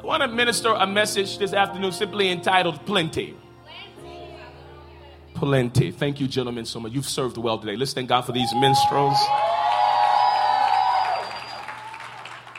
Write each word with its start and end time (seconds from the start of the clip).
I 0.00 0.06
want 0.06 0.22
to 0.22 0.28
minister 0.28 0.68
a 0.68 0.86
message 0.86 1.38
this 1.38 1.52
afternoon 1.52 1.90
simply 1.90 2.30
entitled 2.30 2.86
Plenty. 2.86 3.34
Plenty. 5.34 5.90
Thank 5.90 6.20
you, 6.20 6.28
gentlemen, 6.28 6.66
so 6.66 6.78
much. 6.78 6.92
You've 6.92 7.08
served 7.08 7.36
well 7.36 7.58
today. 7.58 7.74
Let's 7.74 7.94
thank 7.94 8.08
God 8.08 8.22
for 8.22 8.30
these 8.30 8.54
minstrels. 8.54 9.16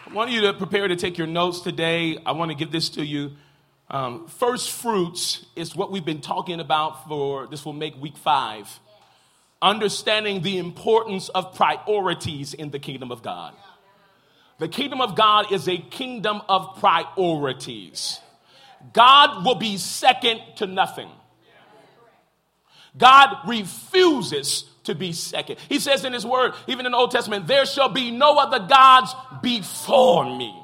I 0.05 0.11
want 0.11 0.31
you 0.31 0.41
to 0.41 0.53
prepare 0.53 0.89
to 0.89 0.97
take 0.97 1.17
your 1.17 1.27
notes 1.27 1.61
today. 1.61 2.17
I 2.25 2.33
want 2.33 2.51
to 2.51 2.55
give 2.55 2.73
this 2.73 2.89
to 2.89 3.05
you. 3.05 3.31
Um, 3.89 4.27
first 4.27 4.71
fruits 4.71 5.45
is 5.55 5.73
what 5.77 5.91
we've 5.91 6.03
been 6.03 6.21
talking 6.21 6.59
about 6.59 7.07
for 7.07 7.47
this 7.47 7.63
will 7.63 7.71
make 7.71 7.95
week 8.01 8.17
five. 8.17 8.81
Understanding 9.61 10.41
the 10.41 10.57
importance 10.57 11.29
of 11.29 11.55
priorities 11.55 12.53
in 12.53 12.71
the 12.71 12.79
kingdom 12.79 13.13
of 13.13 13.23
God. 13.23 13.53
The 14.59 14.67
kingdom 14.67 15.01
of 15.01 15.15
God 15.15 15.51
is 15.51 15.67
a 15.67 15.77
kingdom 15.77 16.41
of 16.47 16.77
priorities. 16.79 18.19
God 18.93 19.45
will 19.45 19.55
be 19.55 19.77
second 19.77 20.41
to 20.57 20.67
nothing. 20.67 21.09
God 22.97 23.47
refuses 23.47 24.65
to 24.83 24.95
be 24.95 25.13
second. 25.13 25.57
He 25.69 25.79
says 25.79 26.03
in 26.03 26.13
his 26.13 26.25
word, 26.25 26.53
even 26.67 26.85
in 26.85 26.91
the 26.91 26.97
Old 26.97 27.11
Testament, 27.11 27.47
there 27.47 27.65
shall 27.65 27.89
be 27.89 28.11
no 28.11 28.37
other 28.37 28.59
gods 28.59 29.15
before 29.41 30.25
me. 30.25 30.55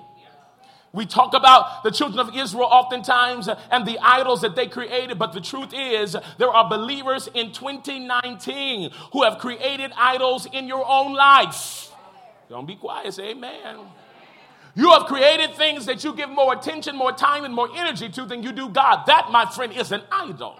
We 0.91 1.05
talk 1.05 1.34
about 1.34 1.84
the 1.84 1.91
children 1.91 2.25
of 2.25 2.35
Israel 2.35 2.67
oftentimes 2.71 3.49
and 3.70 3.85
the 3.85 3.99
idols 3.99 4.41
that 4.41 4.55
they 4.55 4.67
created, 4.67 5.20
but 5.20 5.34
the 5.34 5.41
truth 5.41 5.73
is, 5.73 6.15
there 6.37 6.49
are 6.49 6.70
believers 6.70 7.29
in 7.34 7.51
2019 7.51 8.91
who 9.12 9.23
have 9.23 9.37
created 9.39 9.91
idols 9.98 10.48
in 10.51 10.67
your 10.67 10.85
own 10.87 11.13
life. 11.13 11.91
Don't 12.49 12.66
be 12.66 12.76
quiet, 12.76 13.13
say 13.13 13.31
amen. 13.31 13.80
You 14.76 14.91
have 14.91 15.05
created 15.05 15.55
things 15.55 15.85
that 15.85 16.04
you 16.04 16.13
give 16.13 16.30
more 16.30 16.54
attention, 16.54 16.95
more 16.95 17.13
time, 17.13 17.45
and 17.45 17.54
more 17.54 17.70
energy 17.76 18.09
to 18.09 18.26
than 18.26 18.44
you 18.44 18.52
do 18.52 18.70
God. 18.70 19.05
That, 19.08 19.30
my 19.31 19.45
friend, 19.45 19.71
is 19.73 19.91
an 19.91 20.02
idol. 20.12 20.60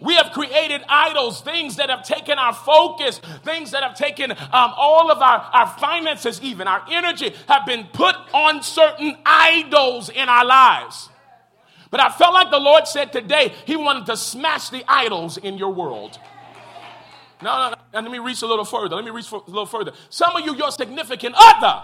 We 0.00 0.14
have 0.16 0.32
created 0.32 0.82
idols, 0.88 1.40
things 1.40 1.76
that 1.76 1.88
have 1.88 2.02
taken 2.02 2.38
our 2.38 2.52
focus, 2.52 3.18
things 3.44 3.70
that 3.70 3.82
have 3.82 3.94
taken 3.94 4.32
um, 4.32 4.72
all 4.76 5.10
of 5.10 5.22
our, 5.22 5.38
our 5.54 5.66
finances, 5.78 6.38
even 6.42 6.68
our 6.68 6.84
energy, 6.90 7.34
have 7.48 7.64
been 7.64 7.86
put 7.94 8.14
on 8.34 8.62
certain 8.62 9.16
idols 9.24 10.10
in 10.10 10.28
our 10.28 10.44
lives. 10.44 11.08
But 11.90 12.00
I 12.00 12.10
felt 12.10 12.34
like 12.34 12.50
the 12.50 12.60
Lord 12.60 12.86
said 12.86 13.10
today, 13.10 13.54
He 13.64 13.74
wanted 13.74 14.04
to 14.06 14.18
smash 14.18 14.68
the 14.68 14.84
idols 14.86 15.38
in 15.38 15.56
your 15.56 15.72
world. 15.72 16.18
No, 17.40 17.70
no. 17.70 17.75
And 17.96 18.04
let 18.04 18.12
me 18.12 18.18
reach 18.18 18.42
a 18.42 18.46
little 18.46 18.64
further. 18.64 18.94
Let 18.96 19.04
me 19.04 19.10
reach 19.10 19.32
a 19.32 19.36
little 19.36 19.64
further. 19.64 19.92
Some 20.10 20.36
of 20.36 20.44
you, 20.44 20.54
your 20.54 20.70
significant 20.70 21.34
other 21.36 21.82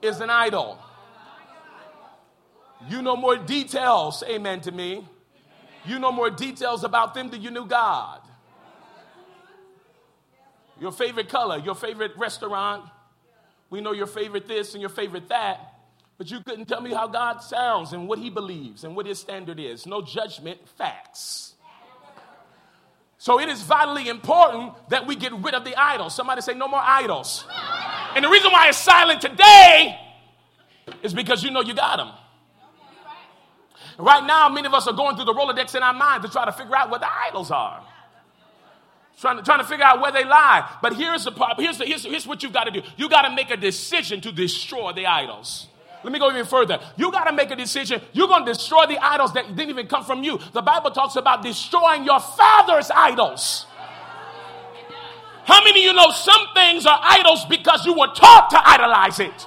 is 0.00 0.20
an 0.20 0.30
idol. 0.30 0.78
You 2.88 3.02
know 3.02 3.16
more 3.16 3.36
details, 3.36 4.22
amen 4.26 4.62
to 4.62 4.72
me, 4.72 5.06
you 5.84 5.98
know 5.98 6.12
more 6.12 6.30
details 6.30 6.84
about 6.84 7.12
them 7.12 7.28
than 7.28 7.42
you 7.42 7.50
knew 7.50 7.66
God. 7.66 8.20
Your 10.80 10.92
favorite 10.92 11.28
color, 11.28 11.58
your 11.58 11.74
favorite 11.74 12.12
restaurant. 12.16 12.84
We 13.68 13.80
know 13.80 13.92
your 13.92 14.06
favorite 14.06 14.46
this 14.46 14.74
and 14.74 14.80
your 14.80 14.90
favorite 14.90 15.28
that. 15.28 15.74
But 16.16 16.30
you 16.30 16.40
couldn't 16.40 16.66
tell 16.66 16.80
me 16.80 16.94
how 16.94 17.08
God 17.08 17.38
sounds 17.40 17.92
and 17.92 18.08
what 18.08 18.18
he 18.18 18.30
believes 18.30 18.84
and 18.84 18.96
what 18.96 19.06
his 19.06 19.18
standard 19.18 19.60
is. 19.60 19.86
No 19.86 20.02
judgment, 20.02 20.66
facts. 20.76 21.54
So 23.18 23.40
it 23.40 23.48
is 23.48 23.62
vitally 23.62 24.08
important 24.08 24.74
that 24.90 25.06
we 25.06 25.16
get 25.16 25.32
rid 25.32 25.54
of 25.54 25.64
the 25.64 25.74
idols. 25.76 26.14
Somebody 26.14 26.40
say, 26.40 26.54
no 26.54 26.68
more 26.68 26.80
idols. 26.80 27.44
And 28.14 28.24
the 28.24 28.28
reason 28.28 28.52
why 28.52 28.68
it's 28.68 28.78
silent 28.78 29.20
today 29.20 29.98
is 31.02 31.12
because 31.12 31.42
you 31.42 31.50
know 31.50 31.60
you 31.60 31.74
got 31.74 31.96
them. 31.96 32.10
Right 33.98 34.24
now, 34.24 34.48
many 34.48 34.68
of 34.68 34.74
us 34.74 34.86
are 34.86 34.94
going 34.94 35.16
through 35.16 35.24
the 35.24 35.34
Rolodex 35.34 35.74
in 35.74 35.82
our 35.82 35.92
mind 35.92 36.22
to 36.22 36.28
try 36.28 36.44
to 36.44 36.52
figure 36.52 36.76
out 36.76 36.90
what 36.90 37.00
the 37.00 37.08
idols 37.12 37.50
are. 37.50 37.84
Trying 39.20 39.38
to, 39.38 39.42
trying 39.42 39.58
to 39.58 39.64
figure 39.64 39.84
out 39.84 40.00
where 40.00 40.12
they 40.12 40.24
lie. 40.24 40.76
But 40.80 40.94
here's 40.94 41.24
the 41.24 41.32
problem. 41.32 41.64
Here's, 41.64 41.78
the, 41.78 41.86
here's, 41.86 42.04
here's 42.04 42.26
what 42.26 42.44
you've 42.44 42.52
got 42.52 42.64
to 42.64 42.70
do. 42.70 42.82
You 42.96 43.08
got 43.08 43.22
to 43.22 43.34
make 43.34 43.50
a 43.50 43.56
decision 43.56 44.20
to 44.20 44.30
destroy 44.30 44.92
the 44.92 45.06
idols. 45.06 45.66
Let 46.04 46.12
me 46.12 46.18
go 46.18 46.30
even 46.30 46.46
further. 46.46 46.80
You 46.96 47.10
got 47.10 47.24
to 47.24 47.32
make 47.32 47.50
a 47.50 47.56
decision. 47.56 48.00
You're 48.12 48.28
going 48.28 48.44
to 48.44 48.52
destroy 48.52 48.86
the 48.86 48.98
idols 48.98 49.32
that 49.34 49.54
didn't 49.56 49.70
even 49.70 49.86
come 49.86 50.04
from 50.04 50.22
you. 50.22 50.38
The 50.52 50.62
Bible 50.62 50.90
talks 50.90 51.16
about 51.16 51.42
destroying 51.42 52.04
your 52.04 52.20
father's 52.20 52.90
idols. 52.90 53.66
How 55.44 55.64
many 55.64 55.80
of 55.80 55.84
you 55.86 55.92
know 55.94 56.10
some 56.10 56.46
things 56.54 56.86
are 56.86 57.00
idols 57.02 57.44
because 57.46 57.84
you 57.86 57.94
were 57.94 58.08
taught 58.14 58.50
to 58.50 58.68
idolize 58.68 59.18
it? 59.18 59.46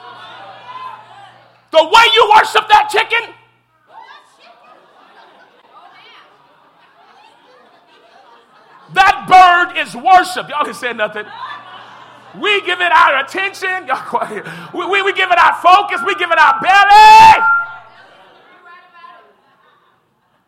The 1.72 1.84
way 1.84 2.04
you 2.16 2.34
worship 2.36 2.68
that 2.68 2.90
chicken, 2.92 3.36
That 8.94 9.26
bird 9.28 9.80
is 9.80 9.96
worship. 9.96 10.50
Y'all 10.50 10.66
can 10.66 10.74
say 10.74 10.94
nothing. 10.94 11.26
We 12.40 12.62
give 12.62 12.80
it 12.80 12.92
our 12.92 13.24
attention. 13.24 13.90
We, 14.74 14.86
we, 14.86 15.02
we 15.02 15.14
give 15.14 15.30
it 15.32 15.38
our 15.38 15.54
focus. 15.56 16.02
We 16.06 16.16
give 16.16 16.32
it 16.32 16.40
our 16.40 16.60
belly. 16.62 17.46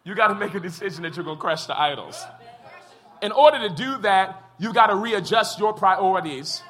You 0.05 0.15
got 0.15 0.27
to 0.27 0.35
make 0.35 0.53
a 0.53 0.59
decision 0.59 1.03
that 1.03 1.15
you're 1.15 1.25
going 1.25 1.37
to 1.37 1.41
crush 1.41 1.65
the 1.65 1.79
idols. 1.79 2.23
In 3.21 3.31
order 3.31 3.67
to 3.67 3.73
do 3.73 3.97
that, 3.99 4.43
you 4.59 4.73
got 4.73 4.87
to 4.87 4.95
readjust 4.95 5.59
your 5.59 5.73
priorities 5.73 6.61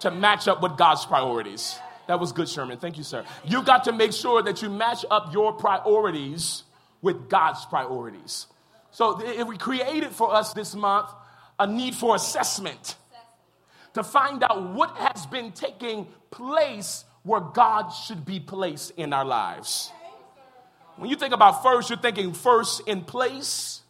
to 0.00 0.10
match 0.10 0.48
up 0.48 0.62
with 0.62 0.76
God's 0.76 1.04
priorities. 1.06 1.78
That 2.06 2.20
was 2.20 2.32
good, 2.32 2.48
Sherman. 2.48 2.78
Thank 2.78 2.98
you, 2.98 3.04
sir. 3.04 3.24
You 3.44 3.62
got 3.62 3.84
to 3.84 3.92
make 3.92 4.12
sure 4.12 4.42
that 4.42 4.60
you 4.60 4.68
match 4.68 5.04
up 5.10 5.32
your 5.32 5.52
priorities 5.52 6.64
with 7.00 7.28
God's 7.28 7.64
priorities. 7.64 8.46
So 8.90 9.20
if 9.20 9.48
we 9.48 9.56
created 9.56 10.10
for 10.10 10.34
us 10.34 10.52
this 10.52 10.74
month 10.74 11.08
a 11.58 11.66
need 11.66 11.94
for 11.94 12.14
assessment 12.16 12.96
to 13.94 14.02
find 14.02 14.42
out 14.44 14.70
what 14.70 14.96
has 14.96 15.26
been 15.26 15.52
taking 15.52 16.06
place 16.30 17.04
where 17.22 17.40
God 17.40 17.88
should 17.88 18.24
be 18.24 18.38
placed 18.38 18.92
in 18.96 19.12
our 19.12 19.24
lives. 19.24 19.90
When 20.96 21.10
you 21.10 21.16
think 21.16 21.32
about 21.34 21.62
first, 21.62 21.90
you're 21.90 21.98
thinking 21.98 22.32
first 22.32 22.86
in 22.86 23.02
place, 23.02 23.82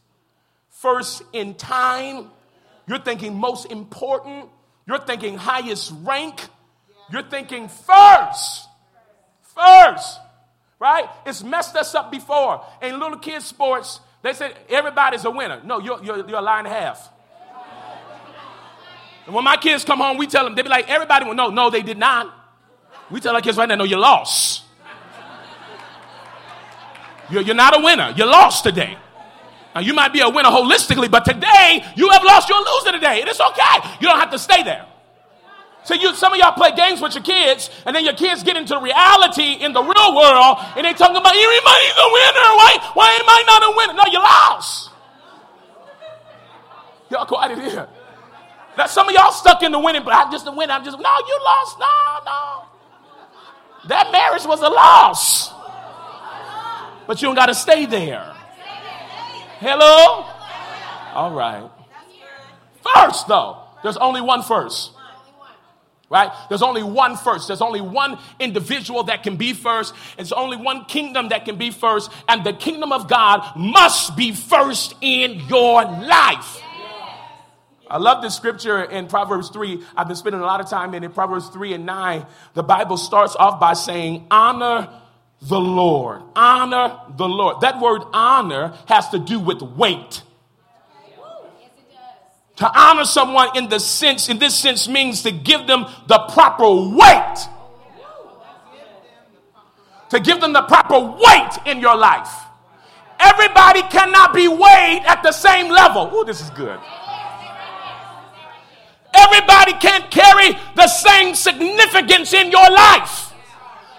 first 0.70 1.22
in 1.32 1.54
time, 1.54 2.31
you're 2.87 3.00
thinking 3.00 3.34
most 3.34 3.70
important, 3.70 4.48
you're 4.87 5.00
thinking 5.00 5.37
highest 5.37 5.93
rank, 6.03 6.48
you're 7.10 7.22
thinking 7.22 7.69
first. 7.69 8.69
First, 9.43 10.19
right? 10.81 11.09
It's 11.26 11.43
messed 11.43 11.76
us 11.76 11.94
up 11.94 12.10
before. 12.10 12.64
In 12.82 12.98
little 12.98 13.19
kids' 13.19 13.44
sports, 13.44 14.00
they 14.22 14.32
said 14.32 14.56
everybody's 14.69 15.25
a 15.25 15.31
winner. 15.31 15.60
No, 15.64 15.78
you're, 15.78 16.03
you're, 16.03 16.28
you're 16.28 16.38
a 16.38 16.43
a 16.43 16.69
half. 16.69 17.10
And 19.26 19.34
when 19.34 19.44
my 19.44 19.56
kids 19.56 19.84
come 19.84 19.98
home, 19.98 20.18
we 20.18 20.26
tell 20.26 20.44
them, 20.44 20.54
they 20.54 20.62
be 20.62 20.68
like, 20.68 20.88
everybody 20.88 21.24
will 21.24 21.34
know. 21.34 21.48
No, 21.48 21.70
they 21.70 21.82
did 21.82 21.98
not. 21.98 22.32
We 23.10 23.20
tell 23.20 23.34
our 23.34 23.40
kids 23.40 23.56
right 23.56 23.68
now, 23.68 23.76
no, 23.76 23.84
you 23.84 23.96
lost. 23.96 24.62
You're, 27.30 27.42
you're 27.42 27.54
not 27.54 27.78
a 27.78 27.82
winner. 27.82 28.12
You 28.16 28.26
lost 28.26 28.64
today. 28.64 28.98
Now, 29.74 29.80
you 29.80 29.94
might 29.94 30.12
be 30.12 30.20
a 30.20 30.28
winner 30.28 30.50
holistically, 30.50 31.10
but 31.10 31.24
today 31.24 31.84
you 31.96 32.10
have 32.10 32.22
lost. 32.22 32.48
You're 32.48 32.58
a 32.58 32.74
loser 32.74 32.92
today. 32.92 33.20
And 33.20 33.28
it's 33.28 33.40
okay. 33.40 33.88
You 34.00 34.08
don't 34.08 34.20
have 34.20 34.30
to 34.30 34.38
stay 34.38 34.62
there. 34.62 34.86
So 35.84 35.94
you, 35.94 36.14
some 36.14 36.32
of 36.32 36.38
y'all 36.38 36.52
play 36.52 36.74
games 36.74 37.02
with 37.02 37.14
your 37.14 37.22
kids, 37.22 37.68
and 37.84 37.94
then 37.94 38.04
your 38.04 38.14
kids 38.14 38.42
get 38.42 38.56
into 38.56 38.78
reality 38.78 39.52
in 39.52 39.74
the 39.74 39.82
real 39.82 40.16
world, 40.16 40.58
and 40.76 40.86
they 40.86 40.94
talking 40.94 41.16
about 41.16 41.36
everybody's 41.36 41.92
a 41.92 42.08
winner. 42.08 42.50
Why, 42.56 42.90
why 42.94 43.10
am 43.20 43.28
I 43.28 43.44
not 43.46 43.62
a 43.62 43.76
winner? 43.76 43.92
No, 43.92 44.02
you 44.10 44.18
lost. 44.18 44.90
Y'all 47.10 47.26
quiet 47.26 47.58
in 47.58 47.70
here. 47.70 47.88
Now 48.76 48.86
some 48.86 49.08
of 49.08 49.14
y'all 49.14 49.32
stuck 49.32 49.62
in 49.62 49.72
the 49.72 49.78
winning, 49.78 50.02
but 50.04 50.14
I'm 50.14 50.32
just 50.32 50.46
a 50.46 50.50
winner. 50.50 50.72
I'm 50.72 50.84
just 50.84 50.98
no, 50.98 51.10
you 51.28 51.40
lost. 51.44 51.78
No, 51.78 51.86
no. 52.24 52.64
That 53.88 54.10
marriage 54.12 54.44
was 54.44 54.60
a 54.60 54.68
loss. 54.68 55.52
But 57.06 57.20
you 57.20 57.28
don't 57.28 57.34
got 57.34 57.46
to 57.46 57.54
stay 57.54 57.87
there. 57.87 58.34
Hello? 59.58 60.26
All 61.12 61.32
right. 61.32 61.70
First, 62.94 63.28
though, 63.28 63.58
there's 63.82 63.99
only 63.99 64.20
one 64.20 64.43
first 64.43 64.94
right? 66.14 66.31
There's 66.49 66.62
only 66.62 66.84
one 66.84 67.16
first. 67.16 67.49
There's 67.49 67.60
only 67.60 67.81
one 67.81 68.19
individual 68.38 69.02
that 69.04 69.25
can 69.25 69.37
be 69.37 69.52
first. 69.52 69.94
There's 70.16 70.32
only 70.32 70.56
one 70.56 70.84
kingdom 70.84 71.31
that 71.31 71.44
can 71.44 71.56
be 71.56 71.72
first. 71.72 72.10
And 72.28 72.44
the 72.44 72.52
kingdom 72.52 72.93
of 72.93 73.08
God 73.08 73.56
must 73.56 74.16
be 74.16 74.31
first 74.31 74.94
in 75.00 75.40
your 75.49 75.82
life. 75.82 76.60
I 77.94 77.99
love 77.99 78.23
this 78.23 78.35
scripture 78.35 78.82
in 78.82 79.06
Proverbs 79.06 79.50
3. 79.50 79.81
I've 79.96 80.08
been 80.08 80.17
spending 80.17 80.41
a 80.41 80.44
lot 80.44 80.61
of 80.61 80.69
time 80.69 80.94
in 80.94 81.05
it. 81.05 81.14
Proverbs 81.14 81.49
3 81.50 81.75
and 81.75 81.87
9. 81.87 82.26
The 82.55 82.64
Bible 82.64 82.96
starts 82.96 83.37
off 83.37 83.61
by 83.61 83.75
saying, 83.75 84.26
Honor 84.32 84.88
the 85.41 85.61
Lord. 85.61 86.23
Honor 86.35 86.99
the 87.17 87.29
Lord. 87.29 87.61
That 87.61 87.81
word 87.81 88.02
honor 88.12 88.76
has 88.88 89.11
to 89.11 89.20
do 89.20 89.38
with 89.38 89.62
weight. 89.62 90.23
To 92.56 92.69
honor 92.76 93.05
someone 93.05 93.56
in 93.56 93.69
the 93.69 93.79
sense, 93.79 94.29
in 94.29 94.40
this 94.40 94.56
sense, 94.56 94.88
means 94.88 95.23
to 95.23 95.31
give 95.31 95.69
them 95.69 95.87
the 96.08 96.19
proper 96.32 96.69
weight. 96.69 97.49
to 100.11 100.19
give 100.19 100.40
them 100.40 100.52
the 100.52 100.62
proper 100.62 100.99
weight 100.99 101.58
in 101.64 101.79
your 101.79 101.97
life. 101.97 102.43
Everybody 103.20 103.82
cannot 103.82 104.35
be 104.35 104.49
weighed 104.49 105.02
at 105.06 105.23
the 105.23 105.31
same 105.31 105.70
level. 105.70 106.11
Oh, 106.12 106.25
this 106.25 106.40
is 106.40 106.50
good. 106.50 106.81
Everybody 109.14 109.72
can't 109.75 110.11
carry 110.11 110.52
the 110.75 110.88
same 110.88 111.34
significance 111.34 112.32
in 112.32 112.50
your 112.50 112.70
life. 112.70 113.32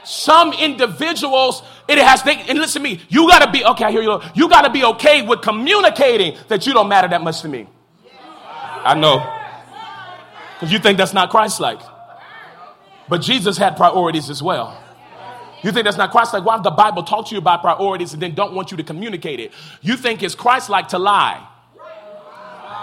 Some 0.03 0.53
individuals, 0.53 1.63
it 1.87 1.97
has, 1.97 2.21
they, 2.23 2.35
and 2.47 2.59
listen 2.59 2.83
to 2.83 2.87
me, 2.87 3.01
you 3.09 3.27
gotta 3.27 3.51
be, 3.51 3.65
okay, 3.65 3.85
I 3.85 3.91
hear 3.91 4.03
you. 4.03 4.21
You 4.35 4.49
gotta 4.49 4.69
be 4.69 4.83
okay 4.83 5.21
with 5.23 5.41
communicating 5.41 6.37
that 6.47 6.67
you 6.67 6.73
don't 6.73 6.87
matter 6.87 7.07
that 7.07 7.23
much 7.23 7.41
to 7.41 7.47
me. 7.47 7.67
I 8.83 8.93
know. 8.93 9.17
Because 10.53 10.71
you 10.71 10.79
think 10.79 10.97
that's 10.97 11.13
not 11.13 11.31
Christ 11.31 11.59
like. 11.59 11.79
But 13.09 13.21
Jesus 13.21 13.57
had 13.57 13.77
priorities 13.77 14.29
as 14.29 14.43
well. 14.43 14.81
You 15.63 15.71
think 15.71 15.85
that's 15.85 15.97
not 15.97 16.11
Christ 16.11 16.33
like? 16.33 16.45
Why 16.45 16.59
the 16.59 16.69
Bible 16.69 17.01
talk 17.01 17.27
to 17.29 17.35
you 17.35 17.39
about 17.39 17.61
priorities 17.61 18.13
and 18.13 18.21
then 18.21 18.35
don't 18.35 18.53
want 18.53 18.69
you 18.69 18.77
to 18.77 18.83
communicate 18.83 19.39
it? 19.39 19.51
You 19.81 19.97
think 19.97 20.21
it's 20.21 20.35
Christ 20.35 20.69
like 20.69 20.89
to 20.89 20.99
lie 20.99 21.47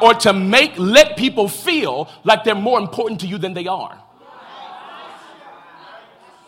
or 0.02 0.14
to 0.14 0.32
make 0.32 0.76
let 0.78 1.16
people 1.16 1.46
feel 1.48 2.10
like 2.24 2.42
they're 2.42 2.56
more 2.56 2.80
important 2.80 3.20
to 3.20 3.26
you 3.28 3.38
than 3.38 3.54
they 3.54 3.68
are. 3.68 4.02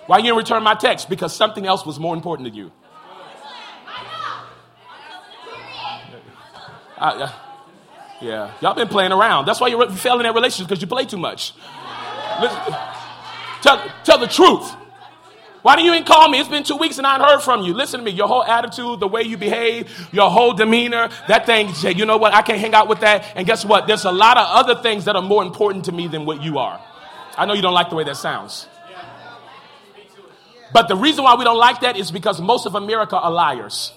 Why 0.06 0.18
you 0.18 0.24
didn't 0.24 0.38
return 0.38 0.62
my 0.64 0.74
text? 0.74 1.08
Because 1.08 1.34
something 1.34 1.64
else 1.64 1.86
was 1.86 1.98
more 1.98 2.14
important 2.14 2.48
to 2.48 2.54
you. 2.54 2.72
I, 6.98 7.08
uh, 7.10 7.32
yeah, 8.20 8.52
y'all 8.60 8.74
been 8.74 8.88
playing 8.88 9.12
around. 9.12 9.46
That's 9.46 9.60
why 9.60 9.68
you're 9.68 9.88
failing 9.90 10.26
at 10.26 10.34
relationships 10.34 10.68
because 10.68 10.80
you 10.82 10.88
play 10.88 11.04
too 11.04 11.16
much. 11.16 11.52
Listen, 12.40 12.74
tell, 13.62 13.92
tell 14.02 14.18
the 14.18 14.26
truth. 14.26 14.74
Why 15.64 15.76
didn't 15.76 15.86
you 15.86 15.94
even 15.94 16.04
call 16.04 16.28
me? 16.28 16.38
It's 16.38 16.48
been 16.50 16.62
two 16.62 16.76
weeks 16.76 16.98
and 16.98 17.06
I 17.06 17.12
haven't 17.12 17.26
heard 17.26 17.40
from 17.40 17.62
you. 17.62 17.72
Listen 17.72 18.00
to 18.00 18.04
me. 18.04 18.10
Your 18.10 18.28
whole 18.28 18.44
attitude, 18.44 19.00
the 19.00 19.08
way 19.08 19.22
you 19.22 19.38
behave, 19.38 19.90
your 20.12 20.30
whole 20.30 20.52
demeanor, 20.52 21.08
that 21.26 21.46
thing, 21.46 21.70
you 21.96 22.04
know 22.04 22.18
what? 22.18 22.34
I 22.34 22.42
can't 22.42 22.58
hang 22.58 22.74
out 22.74 22.86
with 22.86 23.00
that. 23.00 23.32
And 23.34 23.46
guess 23.46 23.64
what? 23.64 23.86
There's 23.86 24.04
a 24.04 24.12
lot 24.12 24.36
of 24.36 24.44
other 24.46 24.82
things 24.82 25.06
that 25.06 25.16
are 25.16 25.22
more 25.22 25.42
important 25.42 25.86
to 25.86 25.92
me 25.92 26.06
than 26.06 26.26
what 26.26 26.42
you 26.42 26.58
are. 26.58 26.78
I 27.38 27.46
know 27.46 27.54
you 27.54 27.62
don't 27.62 27.72
like 27.72 27.88
the 27.88 27.96
way 27.96 28.04
that 28.04 28.18
sounds. 28.18 28.68
But 30.70 30.88
the 30.88 30.96
reason 30.96 31.24
why 31.24 31.34
we 31.34 31.44
don't 31.44 31.56
like 31.56 31.80
that 31.80 31.96
is 31.96 32.10
because 32.10 32.42
most 32.42 32.66
of 32.66 32.74
America 32.74 33.16
are 33.16 33.30
liars. 33.30 33.94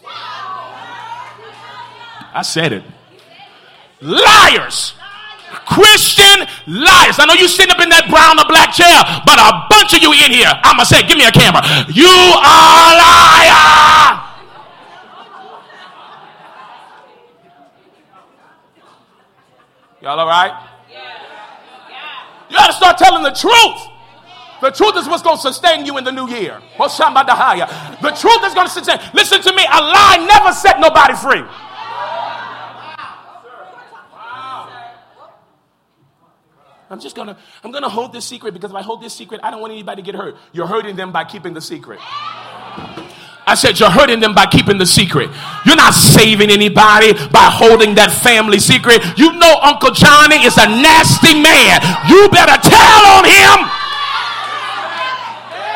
I 2.34 2.44
said 2.44 2.72
it. 2.72 2.84
Liars. 4.00 4.94
Christian 5.66 6.48
liars. 6.68 7.20
I 7.20 7.26
know 7.28 7.34
you 7.34 7.48
sitting 7.48 7.72
up 7.72 7.80
in 7.80 7.90
that 7.90 8.10
brown 8.12 8.40
or 8.40 8.46
black 8.48 8.76
chair, 8.76 9.00
but 9.24 9.40
a 9.40 9.68
bunch 9.72 9.96
of 9.96 10.02
you 10.04 10.12
in 10.12 10.32
here, 10.32 10.52
I'm 10.52 10.76
going 10.76 10.86
to 10.86 10.92
say, 10.92 11.08
give 11.08 11.18
me 11.18 11.26
a 11.26 11.32
camera. 11.32 11.64
You 11.88 12.12
are 12.12 12.76
a 12.84 12.94
liar. 13.00 14.28
Y'all 20.02 20.20
all 20.20 20.28
right? 20.28 20.52
You 22.50 22.56
got 22.56 22.68
to 22.68 22.74
start 22.74 22.98
telling 22.98 23.24
the 23.24 23.32
truth. 23.32 23.92
The 24.62 24.72
truth 24.72 24.96
is 24.98 25.08
what's 25.08 25.22
going 25.22 25.38
to 25.38 25.42
sustain 25.42 25.86
you 25.86 25.98
in 25.98 26.04
the 26.04 26.12
new 26.12 26.28
year. 26.28 26.62
The 26.78 26.88
truth 28.16 28.42
is 28.44 28.54
going 28.54 28.68
to 28.68 28.74
sustain. 28.74 29.00
Listen 29.14 29.42
to 29.42 29.54
me. 29.54 29.64
A 29.64 29.82
lie 29.82 30.26
never 30.28 30.52
set 30.54 30.80
nobody 30.80 31.14
free. 31.14 31.44
I'm 36.90 37.00
just 37.00 37.16
gonna, 37.16 37.38
I'm 37.64 37.72
gonna 37.72 37.90
hold 37.90 38.14
this 38.14 38.26
secret 38.26 38.54
because 38.54 38.72
if 38.72 38.76
I 38.78 38.82
hold 38.82 39.02
this 39.02 39.14
secret, 39.14 39.42
I 39.44 39.52
don't 39.52 39.60
want 39.60 39.74
anybody 39.74 40.02
to 40.02 40.06
get 40.06 40.16
hurt. 40.16 40.38
You're 40.54 40.68
hurting 40.68 40.96
them 40.96 41.12
by 41.12 41.26
keeping 41.26 41.54
the 41.54 41.62
secret. 41.62 42.00
I 43.48 43.56
said, 43.56 43.80
You're 43.80 43.90
hurting 43.90 44.20
them 44.20 44.36
by 44.36 44.46
keeping 44.46 44.78
the 44.78 44.86
secret. 44.86 45.32
You're 45.66 45.80
not 45.80 45.94
saving 45.96 46.52
anybody 46.52 47.12
by 47.32 47.48
holding 47.48 47.96
that 47.96 48.12
family 48.12 48.60
secret. 48.60 49.00
You 49.16 49.32
know, 49.40 49.56
Uncle 49.64 49.92
Johnny 49.92 50.44
is 50.44 50.60
a 50.60 50.68
nasty 50.68 51.36
man. 51.36 51.80
You 52.12 52.28
better 52.28 52.60
tell 52.60 53.04
on 53.16 53.24
him. 53.24 53.58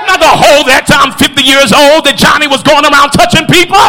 I'm 0.04 0.08
not 0.08 0.20
gonna 0.20 0.44
hold 0.44 0.68
that 0.68 0.84
I'm 0.92 1.16
50 1.16 1.40
years 1.44 1.72
old 1.72 2.04
that 2.08 2.20
Johnny 2.20 2.48
was 2.48 2.60
going 2.64 2.84
around 2.84 3.16
touching 3.16 3.48
people. 3.48 3.80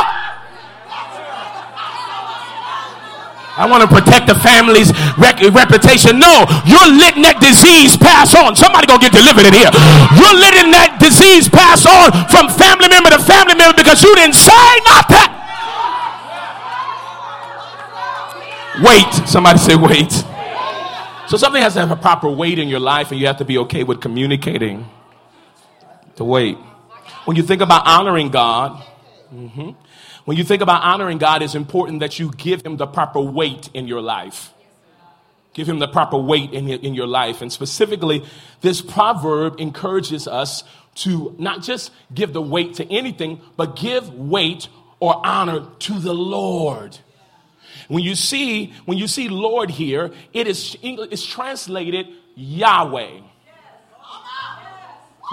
I 3.62 3.66
want 3.70 3.86
to 3.86 3.90
protect 3.90 4.26
the 4.26 4.34
family's 4.34 4.90
rec- 5.14 5.38
reputation. 5.54 6.18
No, 6.18 6.42
you're 6.66 6.90
letting 6.98 7.22
that 7.22 7.38
disease 7.38 7.94
pass 7.94 8.34
on. 8.34 8.58
Somebody 8.58 8.90
gonna 8.90 8.98
get 8.98 9.14
delivered 9.14 9.46
in 9.46 9.54
here. 9.54 9.70
You're 10.18 10.34
letting 10.34 10.74
that 10.74 10.98
disease 10.98 11.46
pass 11.46 11.86
on 11.86 12.10
from 12.26 12.50
family 12.50 12.90
member 12.90 13.14
to 13.14 13.22
family 13.22 13.54
member 13.54 13.78
because 13.78 14.02
you 14.02 14.10
didn't 14.18 14.34
say 14.34 14.66
nothing. 14.90 15.30
Wait. 18.82 19.06
Somebody 19.30 19.58
say 19.62 19.76
wait. 19.76 20.10
So 21.30 21.36
something 21.38 21.62
has 21.62 21.74
to 21.74 21.80
have 21.80 21.90
a 21.90 21.96
proper 21.96 22.28
weight 22.28 22.58
in 22.58 22.68
your 22.68 22.80
life, 22.80 23.10
and 23.10 23.20
you 23.20 23.26
have 23.26 23.38
to 23.38 23.44
be 23.44 23.58
okay 23.58 23.84
with 23.84 24.00
communicating 24.00 24.90
the 26.16 26.24
weight. 26.24 26.58
When 27.24 27.36
you 27.36 27.42
think 27.42 27.62
about 27.62 27.86
honoring 27.86 28.28
God, 28.30 28.82
mm-hmm, 29.32 29.70
when 30.24 30.36
you 30.36 30.44
think 30.44 30.62
about 30.62 30.82
honoring 30.82 31.18
God, 31.18 31.42
it's 31.42 31.54
important 31.54 32.00
that 32.00 32.18
you 32.18 32.30
give 32.36 32.64
Him 32.64 32.76
the 32.76 32.86
proper 32.86 33.20
weight 33.20 33.70
in 33.74 33.88
your 33.88 34.00
life. 34.00 34.52
Give 35.54 35.68
Him 35.68 35.78
the 35.78 35.88
proper 35.88 36.16
weight 36.16 36.52
in, 36.52 36.68
in 36.68 36.94
your 36.94 37.06
life. 37.06 37.42
And 37.42 37.52
specifically, 37.52 38.24
this 38.60 38.80
proverb 38.80 39.60
encourages 39.60 40.28
us 40.28 40.64
to 40.94 41.34
not 41.38 41.62
just 41.62 41.90
give 42.14 42.32
the 42.32 42.42
weight 42.42 42.74
to 42.74 42.90
anything, 42.90 43.40
but 43.56 43.76
give 43.76 44.12
weight 44.14 44.68
or 45.00 45.24
honor 45.26 45.66
to 45.80 45.98
the 45.98 46.14
Lord. 46.14 46.98
When 47.88 48.02
you 48.02 48.14
see, 48.14 48.72
when 48.84 48.98
you 48.98 49.08
see 49.08 49.28
Lord 49.28 49.70
here, 49.70 50.12
it 50.32 50.46
is 50.46 50.76
it's 50.82 51.26
translated 51.26 52.06
Yahweh 52.36 53.20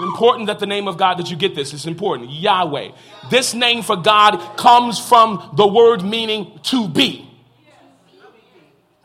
important 0.00 0.46
that 0.46 0.58
the 0.58 0.66
name 0.66 0.88
of 0.88 0.96
God 0.96 1.18
that 1.18 1.30
you 1.30 1.36
get 1.36 1.54
this. 1.54 1.72
It's 1.72 1.86
important. 1.86 2.30
Yahweh. 2.30 2.90
This 3.30 3.54
name 3.54 3.82
for 3.82 3.96
God 3.96 4.56
comes 4.56 4.98
from 4.98 5.52
the 5.56 5.66
word 5.66 6.02
meaning 6.02 6.58
to 6.64 6.88
be. 6.88 7.28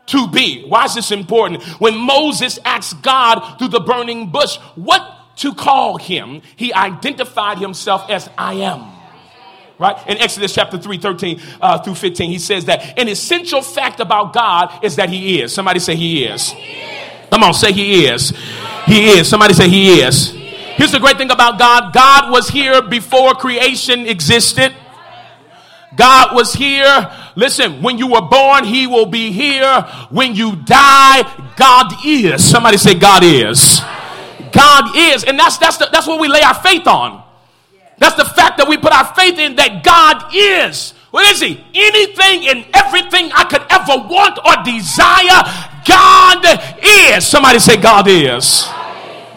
To 0.06 0.28
be. 0.28 0.64
Why 0.68 0.84
is 0.84 0.94
this 0.94 1.10
important? 1.10 1.62
When 1.80 1.96
Moses 1.96 2.58
asked 2.64 3.02
God 3.02 3.58
through 3.58 3.68
the 3.68 3.80
burning 3.80 4.30
bush 4.30 4.56
what 4.76 5.02
to 5.36 5.52
call 5.54 5.98
him, 5.98 6.42
he 6.54 6.72
identified 6.72 7.58
himself 7.58 8.08
as 8.08 8.30
I 8.38 8.54
am. 8.54 8.92
Right? 9.78 9.96
In 10.08 10.16
Exodus 10.16 10.54
chapter 10.54 10.78
3, 10.78 10.98
13 10.98 11.40
uh, 11.60 11.82
through 11.82 11.96
15, 11.96 12.30
he 12.30 12.38
says 12.38 12.64
that 12.64 12.98
an 12.98 13.08
essential 13.08 13.60
fact 13.60 14.00
about 14.00 14.32
God 14.32 14.82
is 14.82 14.96
that 14.96 15.10
he 15.10 15.40
is. 15.42 15.52
Somebody 15.52 15.80
say 15.80 15.96
he 15.96 16.24
is. 16.24 16.54
Come 17.30 17.42
on, 17.42 17.52
say 17.52 17.72
he 17.72 18.06
is. 18.06 18.30
He 18.86 19.18
is. 19.18 19.28
Somebody 19.28 19.52
say 19.52 19.68
he 19.68 20.00
is. 20.00 20.45
Here's 20.76 20.92
the 20.92 21.00
great 21.00 21.16
thing 21.16 21.30
about 21.30 21.58
God 21.58 21.92
God 21.94 22.30
was 22.30 22.48
here 22.48 22.82
before 22.82 23.34
creation 23.34 24.06
existed. 24.06 24.74
God 25.96 26.34
was 26.34 26.52
here. 26.52 27.10
Listen, 27.34 27.82
when 27.82 27.96
you 27.96 28.06
were 28.08 28.20
born, 28.20 28.64
He 28.64 28.86
will 28.86 29.06
be 29.06 29.32
here. 29.32 29.80
When 30.10 30.34
you 30.34 30.56
die, 30.56 31.22
God 31.56 32.04
is. 32.04 32.44
Somebody 32.44 32.76
say, 32.76 32.94
God 32.94 33.24
is. 33.24 33.80
God 34.52 34.94
is. 34.94 35.24
And 35.24 35.38
that's, 35.38 35.56
that's, 35.56 35.78
the, 35.78 35.88
that's 35.90 36.06
what 36.06 36.20
we 36.20 36.28
lay 36.28 36.42
our 36.42 36.54
faith 36.54 36.86
on. 36.86 37.22
That's 37.98 38.16
the 38.16 38.26
fact 38.26 38.58
that 38.58 38.68
we 38.68 38.76
put 38.76 38.92
our 38.92 39.14
faith 39.14 39.38
in 39.38 39.56
that 39.56 39.82
God 39.82 40.34
is. 40.34 40.92
What 41.10 41.26
is 41.26 41.40
He? 41.40 41.64
Anything 41.74 42.48
and 42.48 42.66
everything 42.74 43.32
I 43.32 43.44
could 43.44 43.64
ever 43.70 44.06
want 44.06 44.38
or 44.44 44.62
desire, 44.62 45.40
God 45.88 46.44
is. 47.16 47.26
Somebody 47.26 47.58
say, 47.58 47.80
God 47.80 48.06
is. 48.08 48.66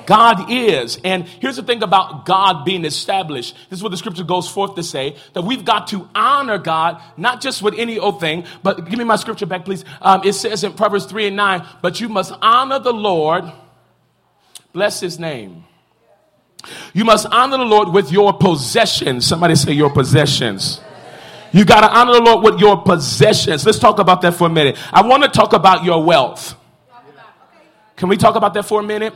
God 0.09 0.51
is. 0.51 0.99
And 1.03 1.27
here's 1.27 1.57
the 1.57 1.61
thing 1.61 1.83
about 1.83 2.25
God 2.25 2.65
being 2.65 2.83
established. 2.83 3.55
This 3.69 3.77
is 3.77 3.83
what 3.83 3.89
the 3.89 3.97
scripture 3.97 4.23
goes 4.23 4.49
forth 4.49 4.73
to 4.73 4.81
say 4.81 5.15
that 5.33 5.43
we've 5.43 5.63
got 5.63 5.85
to 5.89 6.09
honor 6.15 6.57
God, 6.57 6.99
not 7.15 7.41
just 7.41 7.61
with 7.61 7.75
any 7.77 7.99
old 7.99 8.19
thing, 8.19 8.45
but 8.63 8.89
give 8.89 8.97
me 8.97 9.05
my 9.05 9.17
scripture 9.17 9.45
back, 9.45 9.65
please. 9.65 9.85
Um, 10.01 10.21
it 10.25 10.33
says 10.33 10.63
in 10.63 10.73
Proverbs 10.73 11.05
3 11.05 11.27
and 11.27 11.35
9, 11.35 11.63
but 11.83 12.01
you 12.01 12.09
must 12.09 12.33
honor 12.41 12.79
the 12.79 12.91
Lord, 12.91 13.51
bless 14.73 14.99
his 14.99 15.19
name. 15.19 15.65
You 16.91 17.05
must 17.05 17.27
honor 17.27 17.57
the 17.57 17.65
Lord 17.65 17.89
with 17.89 18.11
your 18.11 18.33
possessions. 18.33 19.27
Somebody 19.27 19.53
say 19.53 19.73
your 19.73 19.91
possessions. 19.91 20.81
You 21.51 21.65
got 21.65 21.81
to 21.81 21.95
honor 21.95 22.13
the 22.13 22.21
Lord 22.21 22.43
with 22.43 22.59
your 22.59 22.81
possessions. 22.81 23.63
Let's 23.63 23.77
talk 23.77 23.99
about 23.99 24.21
that 24.21 24.33
for 24.33 24.47
a 24.47 24.49
minute. 24.49 24.75
I 24.91 25.05
want 25.05 25.21
to 25.21 25.29
talk 25.29 25.53
about 25.53 25.83
your 25.83 26.03
wealth. 26.03 26.55
Can 27.95 28.09
we 28.09 28.17
talk 28.17 28.35
about 28.35 28.55
that 28.55 28.63
for 28.63 28.79
a 28.79 28.83
minute? 28.83 29.13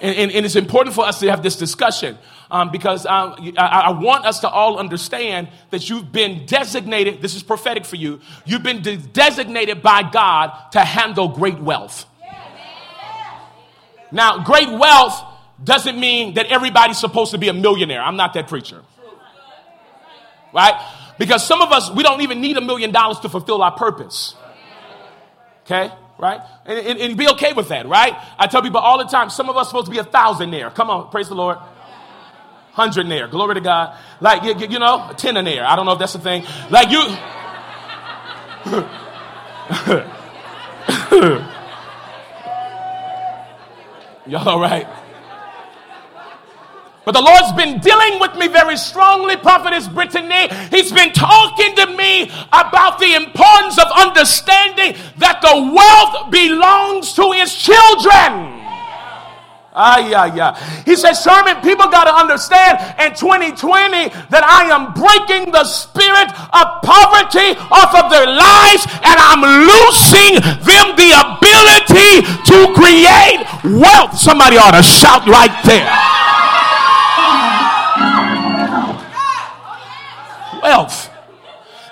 And, 0.00 0.16
and, 0.16 0.32
and, 0.32 0.46
it's 0.46 0.54
important 0.54 0.94
for 0.94 1.04
us 1.04 1.18
to 1.20 1.30
have 1.30 1.42
this 1.42 1.56
discussion 1.56 2.18
um, 2.50 2.70
because 2.70 3.04
um, 3.04 3.34
I, 3.58 3.66
I, 3.86 3.90
want 3.90 4.26
us 4.26 4.40
to 4.40 4.48
all 4.48 4.78
understand 4.78 5.48
that 5.70 5.90
you've 5.90 6.12
been 6.12 6.46
designated, 6.46 7.20
this 7.20 7.34
is 7.34 7.42
prophetic 7.42 7.84
for 7.84 7.96
you, 7.96 8.20
you've 8.44 8.62
been 8.62 8.80
de- 8.80 8.96
designated 8.96 9.82
by 9.82 10.08
God 10.08 10.52
to 10.72 10.80
handle 10.80 11.28
great 11.28 11.58
wealth. 11.58 12.06
Now, 14.12 14.44
great 14.44 14.70
wealth 14.70 15.20
doesn't 15.62 15.98
mean 15.98 16.34
that 16.34 16.46
everybody's 16.46 16.98
supposed 16.98 17.32
to 17.32 17.38
be 17.38 17.48
a 17.48 17.52
millionaire. 17.52 18.00
I'm 18.00 18.16
not 18.16 18.34
that 18.34 18.48
preacher. 18.48 18.82
right? 20.54 20.80
Because 21.18 21.44
some 21.44 21.60
of 21.60 21.72
us, 21.72 21.90
we 21.90 22.02
don't 22.02 22.20
even 22.22 22.40
need 22.40 22.56
a 22.56 22.60
million 22.60 22.92
dollars 22.92 23.18
to 23.20 23.28
fulfill 23.28 23.62
our 23.62 23.72
purpose. 23.72 24.34
Okay? 25.64 25.92
Right? 26.18 26.40
And, 26.66 26.78
and, 26.78 26.98
and, 26.98 27.16
be 27.16 27.28
okay 27.28 27.52
with 27.52 27.68
that, 27.68 27.86
right? 27.86 28.16
I 28.38 28.48
tell 28.48 28.60
people 28.60 28.80
all 28.80 28.98
the 28.98 29.04
time, 29.04 29.30
some 29.30 29.48
of 29.48 29.56
us 29.56 29.68
supposed 29.68 29.86
to 29.86 29.92
be 29.92 29.98
a 29.98 30.04
thousandaire. 30.04 30.74
Come 30.74 30.90
on, 30.90 31.10
praise 31.10 31.28
the 31.28 31.36
Lord. 31.36 31.58
Hundredaire. 32.74 33.30
Glory 33.30 33.54
to 33.54 33.60
God. 33.60 33.96
Like, 34.20 34.42
you, 34.42 34.66
you 34.66 34.80
know, 34.80 35.10
tenaire. 35.12 35.64
I 35.64 35.76
don't 35.76 35.86
know 35.86 35.92
if 35.92 36.00
that's 36.00 36.14
the 36.14 36.18
thing. 36.18 36.44
Like 36.70 36.90
you. 36.90 37.16
Y'all 44.26 44.48
all 44.48 44.60
right? 44.60 44.86
But 47.08 47.14
the 47.14 47.24
Lord's 47.24 47.52
been 47.56 47.80
dealing 47.80 48.20
with 48.20 48.36
me 48.36 48.48
very 48.48 48.76
strongly, 48.76 49.34
Prophetess 49.36 49.88
Brittany. 49.88 50.52
He's 50.68 50.92
been 50.92 51.10
talking 51.14 51.74
to 51.76 51.96
me 51.96 52.28
about 52.52 52.98
the 52.98 53.14
importance 53.14 53.80
of 53.80 53.88
understanding 53.96 54.92
that 55.16 55.40
the 55.40 55.56
wealth 55.72 56.30
belongs 56.30 57.14
to 57.14 57.32
his 57.32 57.48
children. 57.56 58.60
Ah, 59.72 60.04
yeah, 60.04 60.28
yeah. 60.36 60.52
He 60.84 60.96
says, 61.00 61.24
Sherman, 61.24 61.56
people 61.64 61.88
got 61.88 62.04
to 62.04 62.12
understand 62.12 62.76
in 63.00 63.16
2020 63.16 63.56
that 64.28 64.44
I 64.44 64.68
am 64.68 64.92
breaking 64.92 65.48
the 65.48 65.64
spirit 65.64 66.28
of 66.52 66.66
poverty 66.84 67.56
off 67.72 67.96
of 67.96 68.12
their 68.12 68.28
lives 68.28 68.84
and 68.84 69.16
I'm 69.16 69.40
loosing 69.64 70.44
them 70.60 70.92
the 70.92 71.16
ability 71.16 72.28
to 72.52 72.58
create 72.76 73.48
wealth. 73.80 74.12
Somebody 74.20 74.60
ought 74.60 74.76
to 74.76 74.84
shout 74.84 75.24
right 75.24 75.56
there. 75.64 76.27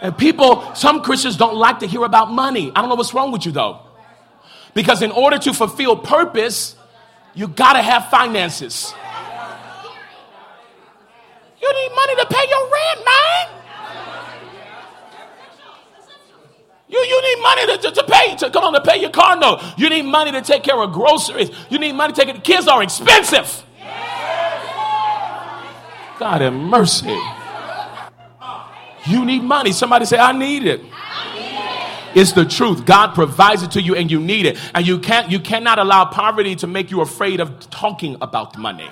And 0.03 0.17
people, 0.17 0.75
some 0.75 1.03
Christians 1.03 1.37
don't 1.37 1.57
like 1.57 1.81
to 1.81 1.87
hear 1.87 2.05
about 2.05 2.31
money. 2.31 2.71
I 2.75 2.81
don't 2.81 2.89
know 2.89 2.95
what's 2.95 3.15
wrong 3.15 3.33
with 3.33 3.47
you 3.47 3.53
though. 3.53 3.81
Because 4.75 5.03
in 5.03 5.11
order 5.11 5.39
to 5.39 5.55
fulfill 5.55 5.97
purpose, 5.97 6.77
you 7.35 7.49
gotta 7.49 7.83
have 7.83 8.11
finances. 8.11 8.95
You 11.61 11.73
need 11.73 11.97
money 11.97 12.17
to 12.17 12.27
pay 12.27 12.47
your 12.49 12.71
rent, 12.71 13.05
man. 13.05 13.49
You, 16.89 16.99
you 16.99 17.23
need 17.23 17.43
money 17.43 17.67
to, 17.67 17.79
to, 17.79 17.91
to, 17.91 18.05
pay, 18.05 18.37
to 18.37 18.51
come 18.51 18.65
on, 18.65 18.73
to 18.75 18.81
pay 18.81 19.01
your 19.01 19.11
car 19.11 19.37
note. 19.37 19.61
You 19.77 19.89
need 19.91 20.03
money 20.03 20.31
to 20.33 20.43
take 20.43 20.63
care 20.63 20.81
of 20.81 20.93
groceries. 20.93 21.51
You 21.69 21.79
need 21.79 21.95
money 21.95 22.13
to 22.13 22.25
take 22.25 22.35
it. 22.35 22.45
Kids 22.45 22.69
are 22.69 22.83
expensive. 22.83 23.65
God 26.19 26.41
have 26.41 26.53
mercy. 26.53 27.19
You 29.09 29.25
need 29.25 29.43
money. 29.43 29.73
Somebody 29.73 30.05
say, 30.05 30.19
I 30.19 30.33
need 30.33 30.65
it. 30.65 30.81
It's 32.15 32.33
the 32.33 32.47
truth. 32.47 32.87
God 32.87 33.15
provides 33.15 33.63
it 33.63 33.73
to 33.73 33.83
you 33.83 33.95
and 33.95 34.11
you 34.11 34.19
need 34.19 34.47
it. 34.47 34.59
And 34.75 34.87
you 34.87 34.99
can't, 34.99 35.31
you 35.31 35.39
cannot 35.39 35.79
allow 35.79 36.07
poverty 36.07 36.57
to 36.57 36.67
make 36.67 36.91
you 36.91 37.03
afraid 37.03 37.41
of 37.41 37.69
talking 37.69 38.17
about 38.23 38.57
money. 38.57 38.89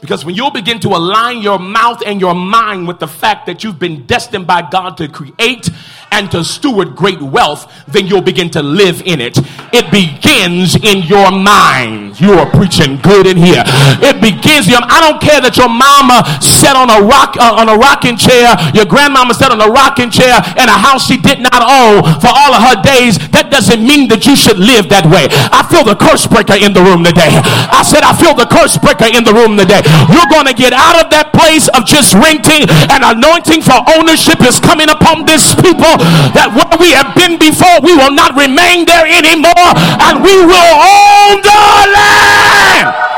Because 0.00 0.24
when 0.24 0.36
you 0.36 0.48
begin 0.52 0.78
to 0.80 0.90
align 0.90 1.42
your 1.42 1.58
mouth 1.58 2.02
and 2.06 2.20
your 2.20 2.34
mind 2.34 2.86
with 2.86 3.00
the 3.00 3.08
fact 3.08 3.46
that 3.46 3.64
you've 3.64 3.80
been 3.80 4.06
destined 4.06 4.46
by 4.46 4.68
God 4.70 4.96
to 4.98 5.08
create 5.08 5.70
and 6.10 6.30
to 6.30 6.44
steward 6.44 6.96
great 6.96 7.20
wealth, 7.20 7.70
then 7.86 8.06
you'll 8.06 8.22
begin 8.22 8.50
to 8.50 8.62
live 8.62 9.02
in 9.02 9.20
it. 9.20 9.38
It 9.72 9.90
begins 9.90 10.76
in 10.76 11.02
your 11.04 11.30
mind. 11.30 12.20
You 12.20 12.32
are 12.34 12.48
preaching 12.48 12.96
good 12.98 13.26
in 13.26 13.36
here. 13.36 13.62
It 14.00 14.20
begins. 14.20 14.68
I 14.68 15.00
don't 15.00 15.20
care 15.20 15.40
that 15.40 15.56
your 15.56 15.68
mama 15.68 16.24
sat 16.40 16.76
on 16.76 16.90
a 16.90 17.00
rock 17.04 17.36
uh, 17.38 17.60
on 17.60 17.68
a 17.68 17.76
rocking 17.76 18.16
chair, 18.16 18.56
your 18.74 18.84
grandmama 18.84 19.34
sat 19.34 19.52
on 19.52 19.60
a 19.60 19.70
rocking 19.70 20.10
chair 20.10 20.40
in 20.58 20.66
a 20.68 20.78
house 20.78 21.06
she 21.06 21.16
did 21.16 21.40
not 21.40 21.60
own 21.62 22.04
for 22.20 22.32
all 22.32 22.52
of 22.52 22.60
her 22.64 22.78
days. 22.82 23.16
That 23.32 23.48
doesn't 23.48 23.80
mean 23.80 24.08
that 24.12 24.26
you 24.26 24.36
should 24.36 24.58
live 24.58 24.88
that 24.92 25.06
way. 25.06 25.28
I 25.30 25.64
feel 25.68 25.84
the 25.84 25.96
curse 25.96 26.26
breaker 26.26 26.56
in 26.56 26.72
the 26.72 26.82
room 26.84 27.04
today. 27.04 27.30
I 27.72 27.84
said 27.84 28.04
I 28.04 28.12
feel 28.16 28.34
the 28.34 28.48
curse 28.48 28.76
breaker 28.76 29.08
in 29.08 29.24
the 29.24 29.32
room 29.32 29.56
today. 29.56 29.80
You're 30.12 30.28
going 30.28 30.48
to 30.48 30.56
get 30.56 30.72
out 30.72 30.98
of 30.98 31.08
that 31.12 31.32
place 31.32 31.68
of 31.72 31.88
just 31.88 32.12
renting 32.16 32.68
and 32.92 33.00
anointing 33.04 33.62
for 33.62 33.78
ownership 33.96 34.40
is 34.44 34.58
coming 34.60 34.88
upon 34.90 35.24
this 35.24 35.54
people 35.54 35.97
that 36.34 36.54
where 36.54 36.70
we 36.78 36.94
have 36.94 37.14
been 37.14 37.38
before, 37.38 37.82
we 37.82 37.94
will 37.94 38.14
not 38.14 38.34
remain 38.34 38.86
there 38.86 39.06
anymore, 39.06 39.68
and 40.08 40.22
we 40.22 40.34
will 40.44 40.72
own 40.78 41.42
the 41.42 41.62
land. 41.92 43.08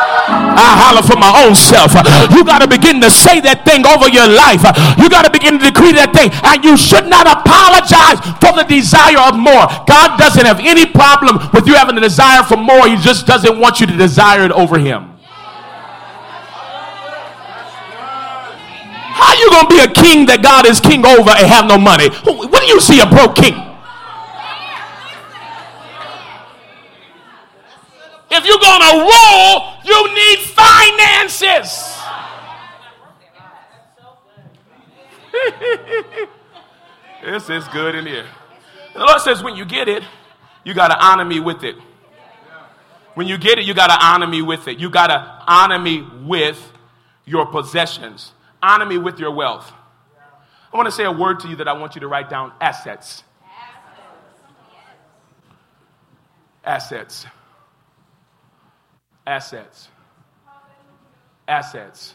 I 0.61 0.77
holler 0.77 1.03
for 1.03 1.17
my 1.17 1.31
own 1.47 1.55
self. 1.55 1.95
You 2.35 2.45
got 2.45 2.61
to 2.61 2.69
begin 2.69 3.01
to 3.01 3.11
say 3.11 3.41
that 3.41 3.65
thing 3.65 3.87
over 3.87 4.09
your 4.13 4.29
life. 4.29 4.61
You 4.99 5.09
got 5.09 5.25
to 5.25 5.33
begin 5.33 5.59
to 5.59 5.63
decree 5.65 5.93
that 5.97 6.13
thing. 6.13 6.31
And 6.45 6.61
you 6.63 6.77
should 6.77 7.09
not 7.09 7.25
apologize 7.25 8.21
for 8.43 8.53
the 8.53 8.67
desire 8.69 9.21
of 9.31 9.39
more. 9.39 9.67
God 9.89 10.19
doesn't 10.19 10.45
have 10.45 10.61
any 10.61 10.87
problem 10.87 11.41
with 11.55 11.67
you 11.67 11.75
having 11.75 11.97
a 11.97 12.05
desire 12.05 12.43
for 12.43 12.57
more. 12.57 12.87
He 12.87 12.97
just 12.97 13.27
doesn't 13.27 13.59
want 13.59 13.81
you 13.81 13.87
to 13.87 13.97
desire 13.97 14.45
it 14.45 14.53
over 14.53 14.79
Him. 14.79 15.10
How 19.21 19.35
you 19.37 19.51
gonna 19.51 19.69
be 19.69 19.81
a 19.81 19.93
king 19.93 20.27
that 20.27 20.43
God 20.43 20.67
is 20.67 20.81
king 20.81 21.05
over 21.05 21.31
and 21.31 21.47
have 21.47 21.67
no 21.67 21.77
money? 21.77 22.09
When 22.25 22.49
do 22.49 22.67
you 22.67 22.81
see 22.81 23.01
a 23.01 23.07
broke 23.07 23.37
king? 23.37 23.55
If 28.33 28.47
you're 28.47 28.65
gonna 28.65 29.05
rule, 29.05 29.55
you 29.85 30.15
need 30.15 30.39
finances. 30.57 32.01
this 37.25 37.51
is 37.51 37.69
good 37.69 37.95
in 37.95 38.07
here. 38.07 38.27
The 38.95 39.01
Lord 39.01 39.21
says, 39.21 39.43
when 39.43 39.57
you 39.57 39.65
get 39.65 39.89
it, 39.89 40.03
you 40.65 40.75
got 40.75 40.89
to 40.89 40.99
honor 40.99 41.25
me 41.25 41.41
with 41.41 41.65
it. 41.65 41.77
When 43.15 43.27
you 43.27 43.39
get 43.39 43.59
it, 43.59 43.65
you 43.65 43.75
got 43.75 43.89
to 43.89 44.05
honor 44.05 44.27
me 44.27 44.43
with 44.43 44.69
it. 44.69 44.79
You 44.79 44.91
got 44.91 45.09
to 45.09 45.45
honor 45.47 45.79
me 45.79 46.07
with 46.23 46.73
your 47.25 47.47
possessions. 47.47 48.33
Honor 48.63 48.87
me 48.87 48.99
with 48.99 49.19
your 49.19 49.31
wealth. 49.31 49.73
I 50.73 50.77
want 50.77 50.87
to 50.87 50.93
say 50.93 51.05
a 51.05 51.13
word 51.13 51.41
to 51.41 51.49
you 51.49 51.57
that 51.57 51.69
I 51.69 51.73
want 51.73 51.95
you 51.95 52.03
to 52.03 52.09
write 52.09 52.31
down 52.31 52.53
assets. 52.61 53.25
Assets. 56.63 57.27
Assets. 59.27 59.89
Assets. 61.49 62.15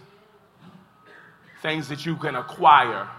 Things 1.61 1.89
that 1.89 2.05
you 2.05 2.15
can 2.15 2.35
acquire 2.35 3.09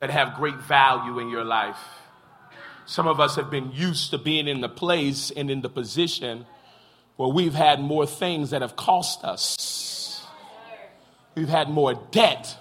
that 0.00 0.10
have 0.10 0.34
great 0.34 0.56
value 0.56 1.18
in 1.18 1.28
your 1.28 1.44
life. 1.44 1.78
Some 2.86 3.06
of 3.06 3.20
us 3.20 3.36
have 3.36 3.50
been 3.50 3.72
used 3.72 4.12
to 4.12 4.18
being 4.18 4.48
in 4.48 4.60
the 4.60 4.68
place 4.68 5.30
and 5.30 5.50
in 5.50 5.60
the 5.60 5.68
position 5.68 6.46
where 7.16 7.28
we've 7.28 7.54
had 7.54 7.80
more 7.80 8.06
things 8.06 8.50
that 8.50 8.62
have 8.62 8.76
cost 8.76 9.24
us 9.24 9.56
We've 11.38 11.48
had 11.48 11.70
more 11.70 11.94
debt 12.10 12.56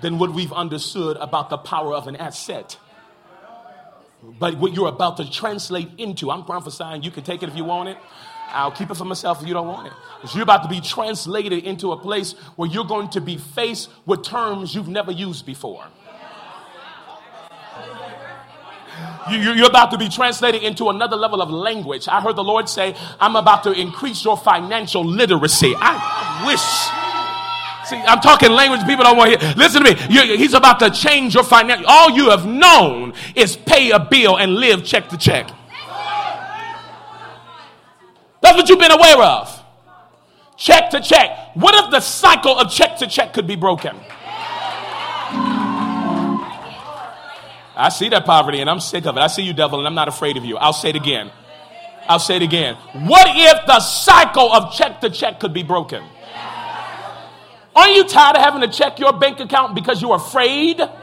than 0.00 0.18
what 0.18 0.32
we've 0.32 0.52
understood 0.54 1.18
about 1.18 1.50
the 1.50 1.58
power 1.58 1.94
of 1.94 2.08
an 2.08 2.16
asset. 2.16 2.78
But 4.22 4.56
what 4.56 4.72
you're 4.72 4.88
about 4.88 5.18
to 5.18 5.30
translate 5.30 5.90
into, 5.98 6.30
I'm 6.30 6.44
prophesying, 6.44 7.02
you 7.02 7.10
can 7.10 7.24
take 7.24 7.42
it 7.42 7.50
if 7.50 7.56
you 7.56 7.64
want 7.64 7.90
it. 7.90 7.98
I'll 8.48 8.72
keep 8.72 8.90
it 8.90 8.96
for 8.96 9.04
myself 9.04 9.42
if 9.42 9.48
you 9.48 9.52
don't 9.52 9.68
want 9.68 9.88
it. 9.88 9.92
You're 10.32 10.44
about 10.44 10.62
to 10.62 10.68
be 10.70 10.80
translated 10.80 11.64
into 11.64 11.92
a 11.92 11.98
place 11.98 12.32
where 12.56 12.70
you're 12.70 12.86
going 12.86 13.10
to 13.10 13.20
be 13.20 13.36
faced 13.36 13.90
with 14.06 14.24
terms 14.24 14.74
you've 14.74 14.88
never 14.88 15.12
used 15.12 15.44
before. 15.44 15.84
You're 19.30 19.68
about 19.68 19.90
to 19.90 19.98
be 19.98 20.08
translated 20.08 20.62
into 20.62 20.88
another 20.88 21.16
level 21.16 21.42
of 21.42 21.50
language. 21.50 22.08
I 22.08 22.22
heard 22.22 22.36
the 22.36 22.44
Lord 22.44 22.66
say, 22.66 22.96
I'm 23.20 23.36
about 23.36 23.62
to 23.64 23.72
increase 23.72 24.24
your 24.24 24.38
financial 24.38 25.04
literacy. 25.04 25.74
I 25.76 26.46
wish 26.46 26.97
See, 27.88 27.96
I'm 27.96 28.20
talking 28.20 28.50
language 28.50 28.86
people 28.86 29.04
don't 29.04 29.16
want 29.16 29.32
to 29.32 29.38
hear. 29.38 29.54
Listen 29.56 29.82
to 29.82 29.94
me. 29.94 29.98
You're, 30.10 30.36
he's 30.36 30.52
about 30.52 30.78
to 30.80 30.90
change 30.90 31.34
your 31.34 31.44
financial. 31.44 31.86
All 31.88 32.10
you 32.10 32.28
have 32.28 32.44
known 32.44 33.14
is 33.34 33.56
pay 33.56 33.92
a 33.92 33.98
bill 33.98 34.36
and 34.36 34.56
live 34.56 34.84
check 34.84 35.08
to 35.08 35.16
check. 35.16 35.50
That's 38.42 38.56
what 38.56 38.68
you've 38.68 38.78
been 38.78 38.90
aware 38.90 39.22
of. 39.22 39.64
Check 40.58 40.90
to 40.90 41.00
check. 41.00 41.54
What 41.54 41.74
if 41.82 41.90
the 41.90 42.00
cycle 42.00 42.58
of 42.58 42.70
check 42.70 42.98
to 42.98 43.06
check 43.06 43.32
could 43.32 43.46
be 43.46 43.56
broken? 43.56 43.96
I 47.74 47.90
see 47.90 48.08
that 48.10 48.26
poverty 48.26 48.60
and 48.60 48.68
I'm 48.68 48.80
sick 48.80 49.06
of 49.06 49.16
it. 49.16 49.20
I 49.20 49.28
see 49.28 49.42
you, 49.42 49.54
devil, 49.54 49.78
and 49.78 49.86
I'm 49.86 49.94
not 49.94 50.08
afraid 50.08 50.36
of 50.36 50.44
you. 50.44 50.58
I'll 50.58 50.72
say 50.72 50.90
it 50.90 50.96
again. 50.96 51.30
I'll 52.06 52.18
say 52.18 52.36
it 52.36 52.42
again. 52.42 52.74
What 53.06 53.28
if 53.30 53.66
the 53.66 53.80
cycle 53.80 54.52
of 54.52 54.74
check 54.74 55.00
to 55.00 55.10
check 55.10 55.40
could 55.40 55.54
be 55.54 55.62
broken? 55.62 56.02
Aren't 57.78 57.94
you 57.94 58.04
tired 58.08 58.34
of 58.34 58.42
having 58.42 58.62
to 58.62 58.68
check 58.76 58.98
your 58.98 59.12
bank 59.12 59.38
account 59.38 59.76
because 59.76 60.02
you're 60.02 60.16
afraid? 60.16 60.78
Let 60.78 60.96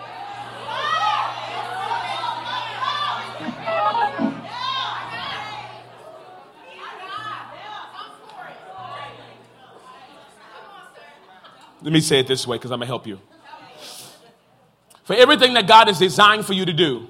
me 11.94 12.02
say 12.02 12.20
it 12.20 12.28
this 12.28 12.46
way 12.46 12.58
because 12.58 12.72
I'm 12.72 12.80
going 12.80 12.88
to 12.88 12.90
help 12.92 13.08
you. 13.08 13.22
For 15.06 15.16
everything 15.16 15.54
that 15.54 15.68
God 15.68 15.88
has 15.88 15.98
designed 15.98 16.46
for 16.46 16.52
you 16.52 16.66
to 16.66 16.74
do, 16.74 17.08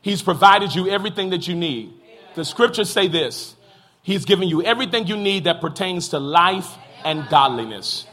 He's 0.00 0.22
provided 0.22 0.74
you 0.74 0.88
everything 0.88 1.28
that 1.30 1.46
you 1.46 1.54
need. 1.54 1.92
The 2.36 2.44
scriptures 2.46 2.88
say 2.88 3.08
this 3.08 3.54
He's 4.02 4.24
given 4.24 4.48
you 4.48 4.62
everything 4.62 5.06
you 5.06 5.18
need 5.18 5.44
that 5.44 5.60
pertains 5.60 6.08
to 6.08 6.18
life 6.18 6.74
and 7.04 7.28
godliness. 7.28 8.07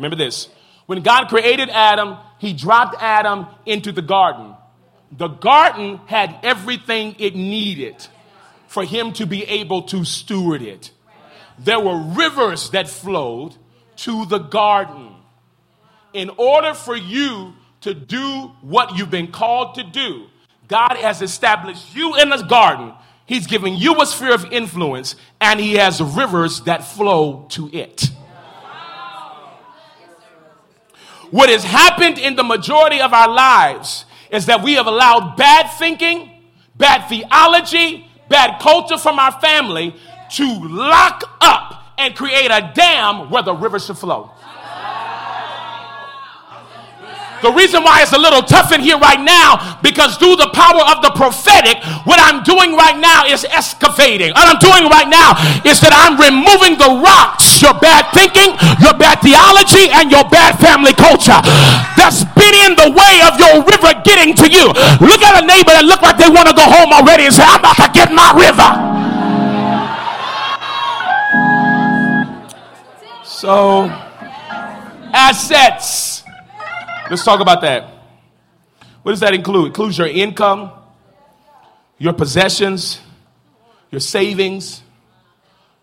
Remember 0.00 0.16
this 0.16 0.48
when 0.86 1.02
God 1.02 1.28
created 1.28 1.68
Adam, 1.68 2.16
He 2.38 2.52
dropped 2.54 2.96
Adam 3.00 3.46
into 3.66 3.92
the 3.92 4.02
garden. 4.02 4.54
The 5.12 5.28
garden 5.28 6.00
had 6.06 6.36
everything 6.42 7.16
it 7.18 7.34
needed 7.36 8.06
for 8.66 8.84
him 8.84 9.12
to 9.14 9.26
be 9.26 9.44
able 9.44 9.82
to 9.82 10.04
steward 10.04 10.62
it. 10.62 10.92
There 11.58 11.80
were 11.80 11.96
rivers 11.96 12.70
that 12.70 12.88
flowed 12.88 13.56
to 13.96 14.24
the 14.26 14.38
garden. 14.38 15.12
In 16.12 16.30
order 16.36 16.74
for 16.74 16.96
you 16.96 17.54
to 17.82 17.92
do 17.92 18.52
what 18.62 18.96
you've 18.96 19.10
been 19.10 19.32
called 19.32 19.74
to 19.74 19.82
do, 19.82 20.26
God 20.68 20.96
has 20.96 21.20
established 21.20 21.94
you 21.94 22.16
in 22.16 22.30
the 22.30 22.42
garden. 22.42 22.94
He's 23.26 23.48
given 23.48 23.76
you 23.76 24.00
a 24.00 24.06
sphere 24.06 24.34
of 24.34 24.52
influence, 24.52 25.16
and 25.40 25.58
He 25.60 25.74
has 25.74 26.00
rivers 26.00 26.62
that 26.62 26.84
flow 26.84 27.46
to 27.50 27.68
it. 27.72 28.10
What 31.30 31.48
has 31.48 31.62
happened 31.62 32.18
in 32.18 32.34
the 32.34 32.42
majority 32.42 33.00
of 33.00 33.12
our 33.12 33.28
lives 33.28 34.04
is 34.30 34.46
that 34.46 34.62
we 34.62 34.74
have 34.74 34.86
allowed 34.86 35.36
bad 35.36 35.70
thinking, 35.78 36.30
bad 36.76 37.08
theology, 37.08 38.06
bad 38.28 38.60
culture 38.60 38.98
from 38.98 39.18
our 39.18 39.32
family 39.40 39.94
to 40.32 40.44
lock 40.64 41.36
up 41.40 41.94
and 41.98 42.14
create 42.16 42.50
a 42.50 42.72
dam 42.74 43.30
where 43.30 43.42
the 43.42 43.54
river 43.54 43.78
should 43.78 43.98
flow. 43.98 44.30
The 47.40 47.52
reason 47.52 47.80
why 47.82 48.04
it's 48.04 48.12
a 48.12 48.20
little 48.20 48.44
tough 48.44 48.68
in 48.72 48.84
here 48.84 49.00
right 49.00 49.20
now, 49.20 49.80
because 49.80 50.20
through 50.20 50.36
the 50.36 50.52
power 50.52 50.84
of 50.92 51.00
the 51.00 51.08
prophetic, 51.16 51.80
what 52.04 52.20
I'm 52.20 52.44
doing 52.44 52.76
right 52.76 53.00
now 53.00 53.24
is 53.24 53.48
excavating. 53.48 54.36
What 54.36 54.44
I'm 54.44 54.60
doing 54.60 54.92
right 54.92 55.08
now 55.08 55.32
is 55.64 55.80
that 55.80 55.96
I'm 55.96 56.20
removing 56.20 56.76
the 56.76 57.00
rocks, 57.00 57.64
your 57.64 57.72
bad 57.80 58.12
thinking, 58.12 58.52
your 58.84 58.92
bad 58.92 59.24
theology, 59.24 59.88
and 59.88 60.12
your 60.12 60.28
bad 60.28 60.60
family 60.60 60.92
culture 60.92 61.40
that's 61.96 62.28
been 62.36 62.52
in 62.68 62.76
the 62.76 62.92
way 62.92 63.24
of 63.24 63.40
your 63.40 63.64
river 63.64 63.96
getting 64.04 64.36
to 64.36 64.46
you. 64.48 64.68
Look 65.00 65.24
at 65.24 65.40
a 65.40 65.44
neighbor 65.44 65.72
that 65.72 65.88
look 65.88 66.04
like 66.04 66.20
they 66.20 66.28
want 66.28 66.44
to 66.52 66.54
go 66.54 66.68
home 66.68 66.92
already 66.92 67.24
and 67.24 67.32
say, 67.32 67.44
I'm 67.48 67.64
about 67.64 67.80
to 67.80 67.88
get 67.96 68.12
my 68.12 68.36
river. 68.36 68.68
So, 73.24 73.88
assets 75.16 76.19
Let's 77.10 77.24
talk 77.24 77.40
about 77.40 77.62
that. 77.62 77.90
What 79.02 79.10
does 79.10 79.20
that 79.20 79.34
include? 79.34 79.64
It 79.64 79.66
includes 79.68 79.98
your 79.98 80.06
income, 80.06 80.70
your 81.98 82.12
possessions, 82.12 83.00
your 83.90 84.00
savings, 84.00 84.80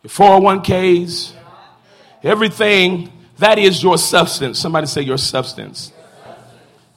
your 0.03 0.09
401ks, 0.09 1.33
everything 2.23 3.11
that 3.39 3.59
is 3.59 3.83
your 3.83 3.97
substance. 3.97 4.57
Somebody 4.57 4.87
say 4.87 5.01
your 5.01 5.17
substance. 5.17 5.91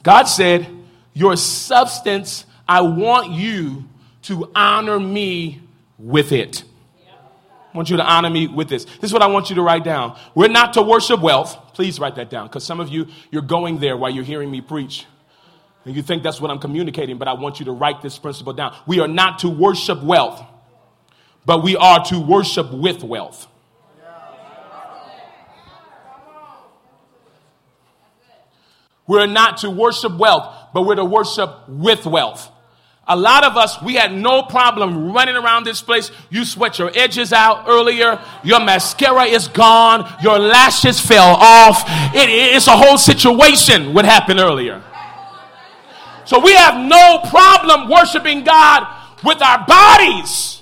God 0.01 0.23
said, 0.23 0.65
Your 1.13 1.35
substance, 1.35 2.45
I 2.65 2.81
want 2.81 3.31
you 3.31 3.83
to 4.23 4.49
honor 4.55 4.97
me 4.97 5.61
with 5.97 6.31
it. 6.31 6.63
I 7.73 7.77
want 7.77 7.89
you 7.89 7.97
to 7.97 8.03
honor 8.03 8.29
me 8.29 8.47
with 8.47 8.67
this. 8.67 8.83
This 8.83 9.05
is 9.05 9.13
what 9.13 9.21
I 9.21 9.27
want 9.27 9.49
you 9.49 9.55
to 9.55 9.61
write 9.61 9.85
down. 9.85 10.17
We're 10.35 10.49
not 10.49 10.73
to 10.73 10.81
worship 10.81 11.21
wealth. 11.21 11.57
Please 11.73 11.99
write 11.99 12.15
that 12.15 12.29
down 12.29 12.47
because 12.47 12.65
some 12.65 12.81
of 12.81 12.89
you, 12.89 13.07
you're 13.31 13.41
going 13.41 13.79
there 13.79 13.95
while 13.95 14.11
you're 14.11 14.25
hearing 14.25 14.51
me 14.51 14.59
preach. 14.59 15.05
And 15.85 15.95
you 15.95 16.01
think 16.01 16.21
that's 16.21 16.41
what 16.41 16.51
I'm 16.51 16.59
communicating, 16.59 17.17
but 17.17 17.27
I 17.27 17.33
want 17.33 17.59
you 17.59 17.65
to 17.65 17.71
write 17.71 18.01
this 18.01 18.17
principle 18.19 18.53
down. 18.53 18.75
We 18.85 18.99
are 18.99 19.07
not 19.07 19.39
to 19.39 19.49
worship 19.49 20.03
wealth, 20.03 20.43
but 21.45 21.63
we 21.63 21.75
are 21.77 22.03
to 22.05 22.19
worship 22.19 22.71
with 22.73 23.03
wealth. 23.03 23.47
We're 29.07 29.27
not 29.27 29.57
to 29.57 29.69
worship 29.69 30.17
wealth, 30.17 30.55
but 30.73 30.83
we're 30.83 30.95
to 30.95 31.05
worship 31.05 31.67
with 31.69 32.05
wealth. 32.05 32.50
A 33.11 33.15
lot 33.17 33.43
of 33.43 33.57
us, 33.57 33.81
we 33.81 33.95
had 33.95 34.13
no 34.13 34.41
problem 34.43 35.11
running 35.11 35.35
around 35.35 35.65
this 35.65 35.81
place. 35.81 36.11
You 36.29 36.45
sweat 36.45 36.79
your 36.79 36.89
edges 36.95 37.33
out 37.33 37.65
earlier. 37.67 38.21
Your 38.41 38.61
mascara 38.61 39.25
is 39.25 39.49
gone. 39.49 40.09
Your 40.23 40.39
lashes 40.39 40.97
fell 40.97 41.35
off. 41.37 41.83
It, 42.15 42.29
it's 42.29 42.67
a 42.67 42.77
whole 42.77 42.97
situation 42.97 43.93
what 43.93 44.05
happened 44.05 44.39
earlier. 44.39 44.81
So 46.23 46.39
we 46.39 46.53
have 46.53 46.87
no 46.87 47.19
problem 47.29 47.89
worshiping 47.89 48.45
God 48.45 48.87
with 49.25 49.41
our 49.41 49.65
bodies. 49.67 50.61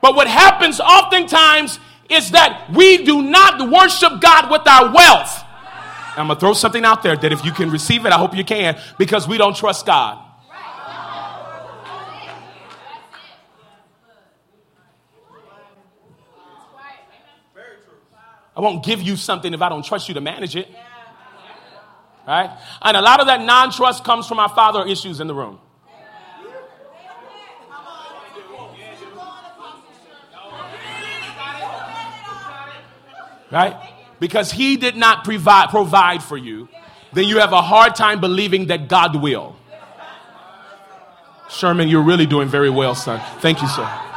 But 0.00 0.14
what 0.14 0.28
happens 0.28 0.78
oftentimes 0.78 1.80
is 2.08 2.30
that 2.30 2.70
we 2.72 3.04
do 3.04 3.20
not 3.22 3.68
worship 3.68 4.20
God 4.20 4.48
with 4.48 4.64
our 4.64 4.94
wealth. 4.94 5.44
I'm 6.16 6.28
going 6.28 6.36
to 6.36 6.40
throw 6.40 6.52
something 6.52 6.84
out 6.84 7.02
there 7.02 7.16
that 7.16 7.32
if 7.32 7.44
you 7.44 7.50
can 7.50 7.68
receive 7.68 8.06
it, 8.06 8.12
I 8.12 8.16
hope 8.16 8.36
you 8.36 8.44
can, 8.44 8.78
because 8.96 9.26
we 9.26 9.38
don't 9.38 9.56
trust 9.56 9.86
God. 9.86 10.29
I 18.60 18.62
won't 18.62 18.84
give 18.84 19.00
you 19.00 19.16
something 19.16 19.54
if 19.54 19.62
I 19.62 19.70
don't 19.70 19.82
trust 19.82 20.08
you 20.08 20.14
to 20.14 20.20
manage 20.20 20.54
it. 20.54 20.68
Right? 22.28 22.50
And 22.82 22.94
a 22.94 23.00
lot 23.00 23.18
of 23.20 23.26
that 23.28 23.40
non 23.40 23.72
trust 23.72 24.04
comes 24.04 24.26
from 24.26 24.38
our 24.38 24.50
father 24.50 24.86
issues 24.86 25.18
in 25.18 25.28
the 25.28 25.34
room. 25.34 25.58
Right? 33.50 33.94
Because 34.20 34.52
he 34.52 34.76
did 34.76 34.94
not 34.94 35.24
provide, 35.24 35.70
provide 35.70 36.22
for 36.22 36.36
you, 36.36 36.68
then 37.14 37.24
you 37.24 37.38
have 37.38 37.54
a 37.54 37.62
hard 37.62 37.94
time 37.94 38.20
believing 38.20 38.66
that 38.66 38.88
God 38.88 39.16
will. 39.16 39.56
Sherman, 41.48 41.88
you're 41.88 42.04
really 42.04 42.26
doing 42.26 42.48
very 42.48 42.68
well, 42.68 42.94
son. 42.94 43.22
Thank 43.40 43.62
you, 43.62 43.68
sir 43.68 44.09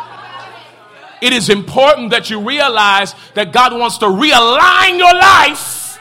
it 1.23 1.31
is 1.31 1.49
important 1.49 2.12
that 2.12 2.29
you 2.29 2.41
realize 2.41 3.15
that 3.33 3.53
God 3.53 3.71
wants 3.71 3.97
to 3.99 4.07
realign 4.07 4.97
your 4.97 5.13
life 5.13 5.97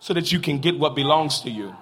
so 0.00 0.12
that 0.12 0.30
you 0.30 0.38
can 0.38 0.58
get 0.58 0.78
what 0.78 0.94
belongs 0.94 1.40
to 1.40 1.50
you. 1.50 1.74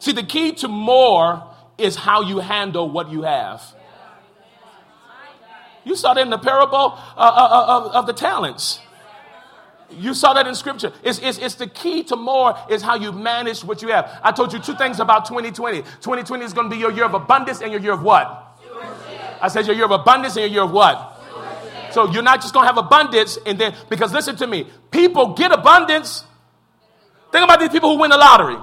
See, 0.00 0.10
the 0.10 0.24
key 0.24 0.50
to 0.56 0.66
more 0.66 1.44
is 1.78 1.94
how 1.94 2.22
you 2.22 2.40
handle 2.40 2.90
what 2.90 3.12
you 3.12 3.22
have. 3.22 3.62
You 5.84 5.94
saw 5.94 6.12
that 6.14 6.22
in 6.22 6.30
the 6.30 6.38
parable 6.38 6.98
uh, 7.16 7.20
uh, 7.20 7.22
uh, 7.22 7.76
of, 7.76 7.92
of 7.92 8.06
the 8.06 8.12
talents. 8.12 8.80
You 9.90 10.12
saw 10.12 10.32
that 10.34 10.48
in 10.48 10.56
scripture. 10.56 10.92
It's, 11.04 11.20
it's, 11.20 11.38
it's, 11.38 11.54
the 11.54 11.68
key 11.68 12.02
to 12.04 12.16
more 12.16 12.58
is 12.68 12.82
how 12.82 12.96
you 12.96 13.12
manage 13.12 13.62
what 13.62 13.80
you 13.80 13.88
have. 13.88 14.10
I 14.24 14.32
told 14.32 14.52
you 14.52 14.58
two 14.58 14.74
things 14.74 14.98
about 14.98 15.26
2020. 15.26 15.82
2020 15.82 16.44
is 16.44 16.52
going 16.52 16.68
to 16.68 16.74
be 16.74 16.80
your 16.80 16.90
year 16.90 17.04
of 17.04 17.14
abundance 17.14 17.62
and 17.62 17.70
your 17.70 17.80
year 17.80 17.92
of 17.92 18.02
what? 18.02 18.41
I 19.42 19.48
said 19.48 19.66
your 19.66 19.74
year 19.74 19.84
of 19.84 19.90
abundance 19.90 20.36
and 20.36 20.42
your 20.42 20.50
year 20.50 20.62
of 20.62 20.70
what? 20.70 21.20
So 21.90 22.10
you're 22.10 22.22
not 22.22 22.40
just 22.40 22.54
going 22.54 22.62
to 22.62 22.68
have 22.68 22.78
abundance 22.78 23.38
and 23.44 23.58
then, 23.58 23.74
because 23.90 24.12
listen 24.12 24.36
to 24.36 24.46
me, 24.46 24.66
people 24.90 25.34
get 25.34 25.52
abundance. 25.52 26.24
Think 27.30 27.44
about 27.44 27.60
these 27.60 27.68
people 27.68 27.92
who 27.92 28.00
win 28.00 28.10
the 28.10 28.16
lottery. 28.16 28.56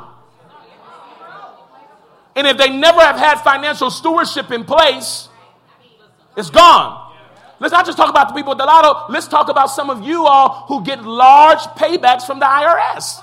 And 2.35 2.47
if 2.47 2.57
they 2.57 2.69
never 2.69 3.01
have 3.01 3.17
had 3.17 3.41
financial 3.41 3.91
stewardship 3.91 4.51
in 4.51 4.63
place, 4.63 5.27
it's 6.37 6.49
gone. 6.49 7.11
Let's 7.59 7.73
not 7.73 7.85
just 7.85 7.97
talk 7.97 8.09
about 8.09 8.29
the 8.29 8.33
people 8.33 8.51
with 8.51 8.59
the 8.59 8.65
lotto. 8.65 9.11
Let's 9.11 9.27
talk 9.27 9.49
about 9.49 9.67
some 9.67 9.89
of 9.89 10.01
you 10.03 10.25
all 10.25 10.65
who 10.67 10.83
get 10.83 11.03
large 11.03 11.59
paybacks 11.59 12.25
from 12.25 12.39
the 12.39 12.45
IRS. 12.45 13.21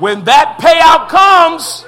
When 0.00 0.24
that 0.24 0.56
payout 0.58 1.10
comes, 1.10 1.84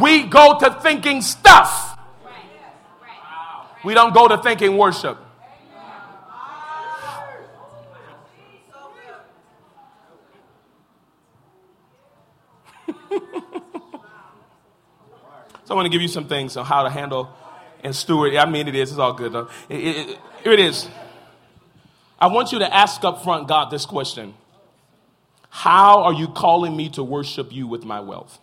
we 0.00 0.24
go 0.24 0.58
to 0.58 0.74
thinking 0.82 1.22
stuff. 1.22 1.96
We 3.84 3.94
don't 3.94 4.12
go 4.12 4.26
to 4.26 4.38
thinking 4.38 4.76
worship. 4.76 5.18
So 15.64 15.74
I 15.74 15.76
want 15.76 15.84
to 15.84 15.90
give 15.90 16.00
you 16.00 16.08
some 16.08 16.28
things 16.28 16.56
on 16.56 16.64
how 16.64 16.82
to 16.82 16.88
handle 16.88 17.28
and 17.84 17.94
steward. 17.94 18.34
I 18.34 18.48
mean, 18.48 18.68
it 18.68 18.74
is. 18.74 18.90
It's 18.90 18.98
all 18.98 19.12
good 19.12 19.32
though. 19.32 19.50
It, 19.68 19.76
it, 19.76 20.18
here 20.42 20.52
it 20.52 20.60
is. 20.60 20.88
I 22.18 22.28
want 22.28 22.52
you 22.52 22.60
to 22.60 22.74
ask 22.74 23.04
up 23.04 23.22
front 23.22 23.48
God 23.48 23.70
this 23.70 23.84
question 23.84 24.32
How 25.58 26.04
are 26.04 26.12
you 26.12 26.28
calling 26.28 26.76
me 26.76 26.88
to 26.90 27.02
worship 27.02 27.52
you 27.52 27.66
with 27.66 27.84
my 27.84 27.98
wealth? 27.98 28.38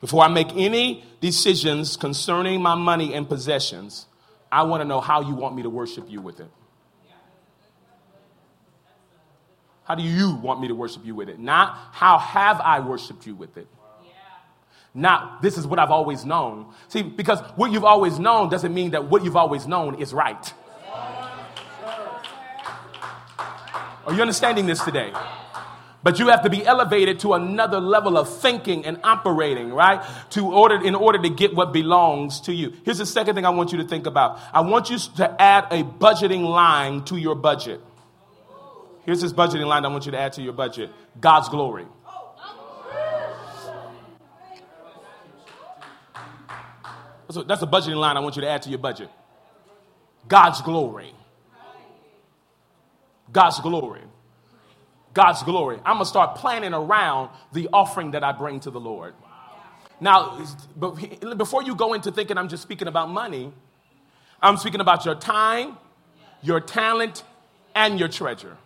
Before 0.00 0.22
I 0.22 0.28
make 0.28 0.54
any 0.54 1.02
decisions 1.20 1.96
concerning 1.96 2.62
my 2.62 2.76
money 2.76 3.12
and 3.12 3.28
possessions, 3.28 4.06
I 4.52 4.62
want 4.62 4.82
to 4.82 4.84
know 4.84 5.00
how 5.00 5.22
you 5.22 5.34
want 5.34 5.56
me 5.56 5.64
to 5.64 5.68
worship 5.68 6.08
you 6.08 6.20
with 6.20 6.38
it. 6.38 6.48
How 9.82 9.96
do 9.96 10.04
you 10.04 10.36
want 10.36 10.60
me 10.60 10.68
to 10.68 10.74
worship 10.76 11.04
you 11.04 11.16
with 11.16 11.28
it? 11.28 11.40
Not 11.40 11.76
how 11.90 12.18
have 12.18 12.60
I 12.60 12.78
worshiped 12.78 13.26
you 13.26 13.34
with 13.34 13.56
it. 13.56 13.66
Not 14.94 15.42
this 15.42 15.58
is 15.58 15.66
what 15.66 15.80
I've 15.80 15.90
always 15.90 16.24
known. 16.24 16.72
See, 16.86 17.02
because 17.02 17.40
what 17.56 17.72
you've 17.72 17.84
always 17.84 18.16
known 18.16 18.48
doesn't 18.48 18.72
mean 18.72 18.92
that 18.92 19.06
what 19.06 19.24
you've 19.24 19.34
always 19.34 19.66
known 19.66 19.96
is 19.96 20.14
right. 20.14 20.54
Are 24.06 24.14
you 24.14 24.20
understanding 24.20 24.66
this 24.66 24.82
today? 24.82 25.12
But 26.02 26.18
you 26.18 26.28
have 26.28 26.42
to 26.44 26.50
be 26.50 26.64
elevated 26.64 27.20
to 27.20 27.34
another 27.34 27.78
level 27.78 28.16
of 28.16 28.40
thinking 28.40 28.86
and 28.86 28.98
operating, 29.04 29.70
right? 29.70 30.02
To 30.30 30.50
order, 30.52 30.82
in 30.82 30.94
order 30.94 31.20
to 31.20 31.28
get 31.28 31.54
what 31.54 31.72
belongs 31.74 32.40
to 32.42 32.54
you. 32.54 32.72
Here's 32.84 32.98
the 32.98 33.06
second 33.06 33.34
thing 33.34 33.44
I 33.44 33.50
want 33.50 33.72
you 33.72 33.78
to 33.78 33.84
think 33.84 34.06
about. 34.06 34.40
I 34.52 34.62
want 34.62 34.88
you 34.88 34.98
to 35.16 35.42
add 35.42 35.66
a 35.70 35.82
budgeting 35.82 36.42
line 36.42 37.04
to 37.04 37.16
your 37.16 37.34
budget. 37.34 37.82
Here's 39.04 39.20
this 39.20 39.32
budgeting 39.32 39.66
line 39.66 39.84
I 39.84 39.88
want 39.88 40.06
you 40.06 40.12
to 40.12 40.18
add 40.18 40.32
to 40.34 40.42
your 40.42 40.54
budget 40.54 40.90
God's 41.20 41.48
glory. 41.50 41.86
That's 47.46 47.62
a 47.62 47.66
budgeting 47.66 47.96
line 47.96 48.16
I 48.16 48.20
want 48.20 48.36
you 48.36 48.42
to 48.42 48.48
add 48.48 48.62
to 48.62 48.70
your 48.70 48.78
budget. 48.78 49.08
God's 50.26 50.62
glory. 50.62 51.14
God's 53.32 53.60
glory. 53.60 54.02
God's 55.12 55.42
glory. 55.42 55.76
I'm 55.78 55.94
going 55.94 55.98
to 56.00 56.06
start 56.06 56.36
planning 56.36 56.72
around 56.72 57.30
the 57.52 57.68
offering 57.72 58.12
that 58.12 58.22
I 58.22 58.32
bring 58.32 58.60
to 58.60 58.70
the 58.70 58.80
Lord. 58.80 59.14
Now, 60.00 60.42
before 61.36 61.62
you 61.62 61.74
go 61.74 61.92
into 61.92 62.10
thinking 62.10 62.38
I'm 62.38 62.48
just 62.48 62.62
speaking 62.62 62.88
about 62.88 63.10
money, 63.10 63.52
I'm 64.40 64.56
speaking 64.56 64.80
about 64.80 65.04
your 65.04 65.14
time, 65.14 65.76
your 66.42 66.60
talent, 66.60 67.22
and 67.74 67.98
your 67.98 68.08
treasure. 68.08 68.56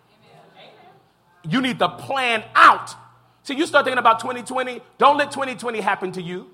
You 1.48 1.61
need 1.61 1.79
to 1.81 1.88
plan 1.88 2.44
out. 2.55 2.94
See, 3.42 3.55
you 3.55 3.66
start 3.66 3.85
thinking 3.85 3.98
about 3.98 4.20
2020, 4.20 4.81
don't 4.96 5.18
let 5.18 5.31
2020 5.31 5.81
happen 5.81 6.12
to 6.12 6.22
you. 6.22 6.50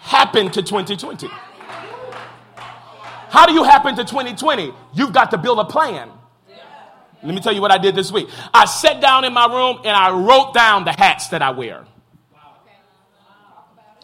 Happen 0.00 0.50
to 0.50 0.62
2020. 0.62 1.28
How 3.34 3.46
do 3.46 3.52
you 3.52 3.64
happen 3.64 3.96
to 3.96 4.04
2020? 4.04 4.72
You've 4.92 5.12
got 5.12 5.32
to 5.32 5.38
build 5.38 5.58
a 5.58 5.64
plan. 5.64 6.08
Let 7.20 7.34
me 7.34 7.40
tell 7.40 7.52
you 7.52 7.60
what 7.60 7.72
I 7.72 7.78
did 7.78 7.96
this 7.96 8.12
week. 8.12 8.28
I 8.52 8.64
sat 8.64 9.00
down 9.00 9.24
in 9.24 9.32
my 9.32 9.46
room 9.46 9.78
and 9.78 9.88
I 9.88 10.12
wrote 10.12 10.54
down 10.54 10.84
the 10.84 10.92
hats 10.92 11.30
that 11.30 11.42
I 11.42 11.50
wear. 11.50 11.84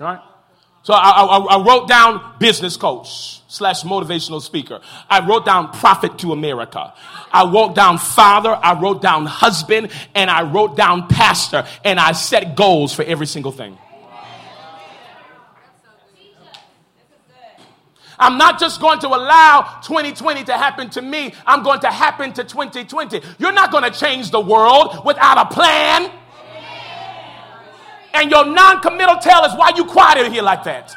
All 0.00 0.06
right? 0.06 0.20
So 0.82 0.94
I, 0.94 1.10
I, 1.10 1.36
I, 1.38 1.64
wrote 1.64 1.86
down 1.86 2.38
business 2.40 2.76
coach 2.76 3.40
slash 3.46 3.84
motivational 3.84 4.42
speaker. 4.42 4.80
I 5.08 5.24
wrote 5.24 5.44
down 5.44 5.70
prophet 5.74 6.18
to 6.18 6.32
America. 6.32 6.92
I 7.30 7.48
wrote 7.48 7.76
down 7.76 7.98
father. 7.98 8.58
I 8.60 8.80
wrote 8.80 9.00
down 9.00 9.26
husband 9.26 9.92
and 10.12 10.28
I 10.28 10.42
wrote 10.42 10.76
down 10.76 11.06
pastor 11.06 11.68
and 11.84 12.00
I 12.00 12.12
set 12.12 12.56
goals 12.56 12.92
for 12.92 13.04
every 13.04 13.26
single 13.26 13.52
thing. 13.52 13.78
I'm 18.20 18.36
not 18.36 18.60
just 18.60 18.80
going 18.80 19.00
to 19.00 19.08
allow 19.08 19.80
2020 19.82 20.44
to 20.44 20.52
happen 20.52 20.90
to 20.90 21.02
me, 21.02 21.34
I'm 21.46 21.62
going 21.62 21.80
to 21.80 21.90
happen 21.90 22.32
to 22.34 22.44
2020. 22.44 23.22
You're 23.38 23.52
not 23.52 23.72
going 23.72 23.90
to 23.90 23.98
change 23.98 24.30
the 24.30 24.40
world 24.40 25.04
without 25.04 25.38
a 25.38 25.46
plan. 25.52 26.12
And 28.12 28.30
your 28.30 28.44
non 28.44 28.80
committal 28.80 29.16
tell 29.16 29.44
is 29.46 29.54
why 29.54 29.72
you 29.74 29.84
quiet 29.86 30.30
here 30.30 30.42
like 30.42 30.64
that. 30.64 30.94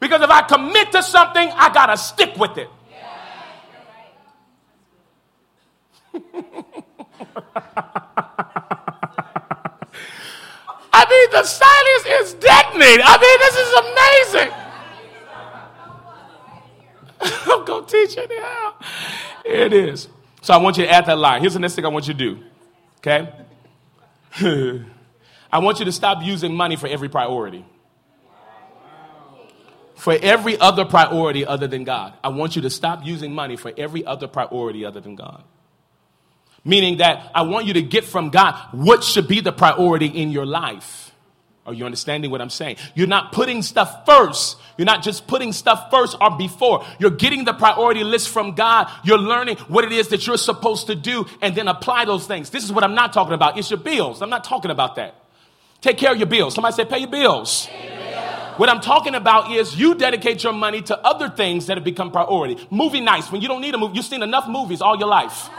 Because 0.00 0.22
if 0.22 0.30
I 0.30 0.42
commit 0.42 0.92
to 0.92 1.02
something, 1.02 1.48
I 1.54 1.72
got 1.72 1.86
to 1.86 1.96
stick 1.96 2.36
with 2.36 2.58
it. 2.58 2.68
I 10.92 11.04
mean, 11.26 11.40
the 11.40 11.44
silence 11.44 12.06
is 12.06 12.34
deafening. 12.34 13.00
I 13.02 13.18
mean, 13.20 13.38
this 13.40 13.56
is 13.56 13.72
amazing. 14.34 14.52
I'm 17.52 17.64
going 17.64 17.86
to 17.86 17.90
teach 17.90 18.16
you 18.16 18.26
now. 18.28 18.74
It 19.44 19.72
is. 19.72 20.08
So 20.42 20.54
I 20.54 20.58
want 20.58 20.76
you 20.76 20.84
to 20.84 20.90
add 20.90 21.06
that 21.06 21.18
line. 21.18 21.40
Here's 21.40 21.54
the 21.54 21.60
next 21.60 21.74
thing 21.74 21.84
I 21.84 21.88
want 21.88 22.06
you 22.06 22.14
to 22.14 22.18
do. 22.18 22.38
Okay? 22.98 23.32
I 25.52 25.58
want 25.58 25.78
you 25.78 25.84
to 25.86 25.92
stop 25.92 26.22
using 26.22 26.54
money 26.54 26.76
for 26.76 26.86
every 26.86 27.08
priority. 27.08 27.64
For 29.94 30.12
every 30.20 30.58
other 30.58 30.84
priority 30.84 31.46
other 31.46 31.66
than 31.66 31.84
God. 31.84 32.14
I 32.22 32.28
want 32.28 32.54
you 32.54 32.62
to 32.62 32.70
stop 32.70 33.04
using 33.04 33.32
money 33.32 33.56
for 33.56 33.72
every 33.76 34.04
other 34.04 34.28
priority 34.28 34.84
other 34.84 35.00
than 35.00 35.16
God. 35.16 35.42
Meaning 36.64 36.98
that 36.98 37.30
I 37.34 37.42
want 37.42 37.66
you 37.66 37.74
to 37.74 37.82
get 37.82 38.04
from 38.04 38.30
God 38.30 38.56
what 38.72 39.04
should 39.04 39.28
be 39.28 39.40
the 39.40 39.52
priority 39.52 40.06
in 40.06 40.32
your 40.32 40.44
life. 40.44 41.12
Are 41.66 41.74
you 41.74 41.84
understanding 41.84 42.30
what 42.30 42.40
I'm 42.40 42.50
saying? 42.50 42.76
You're 42.94 43.08
not 43.08 43.32
putting 43.32 43.62
stuff 43.62 44.06
first. 44.06 44.56
You're 44.76 44.86
not 44.86 45.02
just 45.02 45.26
putting 45.26 45.52
stuff 45.52 45.90
first 45.90 46.16
or 46.20 46.36
before. 46.36 46.84
You're 47.00 47.10
getting 47.10 47.44
the 47.44 47.52
priority 47.52 48.04
list 48.04 48.28
from 48.28 48.54
God. 48.54 48.88
You're 49.04 49.18
learning 49.18 49.56
what 49.68 49.84
it 49.84 49.92
is 49.92 50.08
that 50.08 50.26
you're 50.26 50.36
supposed 50.36 50.86
to 50.86 50.94
do 50.94 51.26
and 51.42 51.54
then 51.56 51.66
apply 51.66 52.04
those 52.04 52.26
things. 52.26 52.50
This 52.50 52.62
is 52.62 52.72
what 52.72 52.84
I'm 52.84 52.94
not 52.94 53.12
talking 53.12 53.34
about. 53.34 53.58
It's 53.58 53.70
your 53.70 53.80
bills. 53.80 54.22
I'm 54.22 54.30
not 54.30 54.44
talking 54.44 54.70
about 54.70 54.94
that. 54.96 55.14
Take 55.80 55.98
care 55.98 56.12
of 56.12 56.18
your 56.18 56.28
bills. 56.28 56.54
Somebody 56.54 56.74
say, 56.74 56.84
pay 56.84 56.98
your 56.98 57.10
bills. 57.10 57.66
Pay 57.66 57.88
your 57.88 57.96
bills. 57.96 58.58
What 58.58 58.68
I'm 58.70 58.80
talking 58.80 59.14
about 59.14 59.50
is 59.50 59.78
you 59.78 59.94
dedicate 59.96 60.42
your 60.42 60.52
money 60.52 60.80
to 60.82 60.98
other 60.98 61.28
things 61.28 61.66
that 61.66 61.76
have 61.76 61.84
become 61.84 62.10
priority. 62.10 62.66
Movie 62.70 63.00
nights 63.00 63.30
when 63.30 63.42
you 63.42 63.48
don't 63.48 63.60
need 63.60 63.74
a 63.74 63.78
movie. 63.78 63.96
You've 63.96 64.06
seen 64.06 64.22
enough 64.22 64.48
movies 64.48 64.80
all 64.80 64.96
your 64.96 65.08
life. 65.08 65.50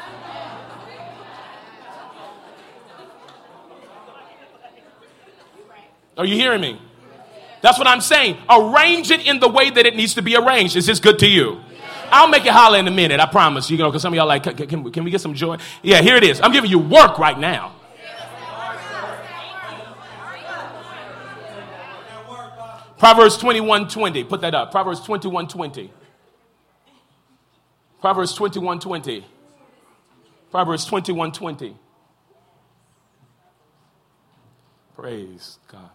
Are 6.17 6.25
you 6.25 6.35
hearing 6.35 6.61
me? 6.61 6.81
That's 7.61 7.77
what 7.77 7.87
I'm 7.87 8.01
saying. 8.01 8.37
Arrange 8.49 9.11
it 9.11 9.25
in 9.25 9.39
the 9.39 9.49
way 9.49 9.69
that 9.69 9.85
it 9.85 9.95
needs 9.95 10.13
to 10.15 10.21
be 10.21 10.35
arranged. 10.35 10.75
Is 10.75 10.85
this 10.85 10.99
good 10.99 11.19
to 11.19 11.27
you? 11.27 11.59
I'll 12.09 12.29
make 12.29 12.45
it 12.45 12.51
holler 12.51 12.79
in 12.79 12.87
a 12.87 12.91
minute. 12.91 13.19
I 13.19 13.25
promise. 13.25 13.69
You 13.69 13.77
know, 13.77 13.89
because 13.89 14.01
some 14.01 14.13
of 14.13 14.17
y'all 14.17 14.27
like, 14.27 14.43
can, 14.43 14.55
can, 14.55 14.91
can 14.91 15.03
we 15.03 15.11
get 15.11 15.21
some 15.21 15.33
joy? 15.33 15.57
Yeah, 15.81 16.01
here 16.01 16.15
it 16.15 16.23
is. 16.23 16.39
I'm 16.41 16.51
giving 16.51 16.69
you 16.69 16.79
work 16.79 17.19
right 17.19 17.37
now. 17.37 17.73
Proverbs 22.97 23.37
21 23.37 23.89
20. 23.89 24.23
Put 24.23 24.41
that 24.41 24.55
up. 24.55 24.71
Proverbs 24.71 25.01
21 25.01 25.47
20. 25.47 25.91
Proverbs 28.01 28.33
21 28.33 28.79
20. 28.79 29.25
Proverbs 30.49 30.85
21 30.85 31.31
20. 31.31 31.77
Praise 34.95 35.59
God. 35.67 35.89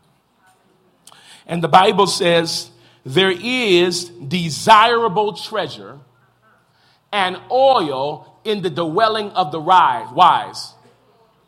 And 1.47 1.63
the 1.63 1.69
Bible 1.69 2.07
says 2.07 2.71
there 3.05 3.31
is 3.31 4.05
desirable 4.05 5.35
treasure 5.35 5.99
and 7.13 7.37
oil 7.51 8.41
in 8.45 8.63
the 8.63 8.71
dwelling 8.71 9.31
of 9.31 9.53
the 9.53 9.61
wise. 9.61 10.75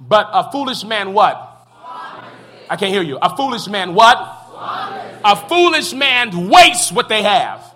But 0.00 0.28
a 0.32 0.50
foolish 0.50 0.84
man 0.84 1.14
what? 1.14 1.50
I 2.68 2.76
can't 2.76 2.92
hear 2.92 3.02
you. 3.02 3.18
A 3.20 3.36
foolish 3.36 3.66
man 3.68 3.94
what? 3.94 4.16
A 5.24 5.48
foolish 5.48 5.92
man 5.92 6.48
wastes 6.48 6.92
what 6.92 7.08
they 7.08 7.22
have. 7.22 7.74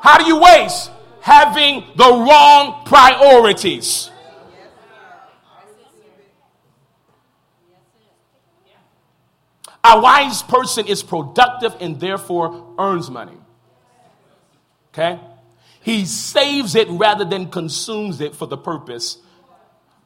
How 0.00 0.18
do 0.18 0.26
you 0.26 0.40
waste? 0.40 0.90
Having 1.20 1.84
the 1.96 2.04
wrong 2.04 2.82
priorities. 2.86 4.10
A 9.90 10.00
wise 10.00 10.42
person 10.42 10.86
is 10.86 11.02
productive 11.02 11.74
and 11.80 11.98
therefore 11.98 12.74
earns 12.78 13.10
money. 13.10 13.38
Okay? 14.92 15.18
He 15.80 16.04
saves 16.04 16.74
it 16.74 16.88
rather 16.90 17.24
than 17.24 17.48
consumes 17.48 18.20
it 18.20 18.34
for 18.34 18.46
the 18.46 18.58
purpose. 18.58 19.16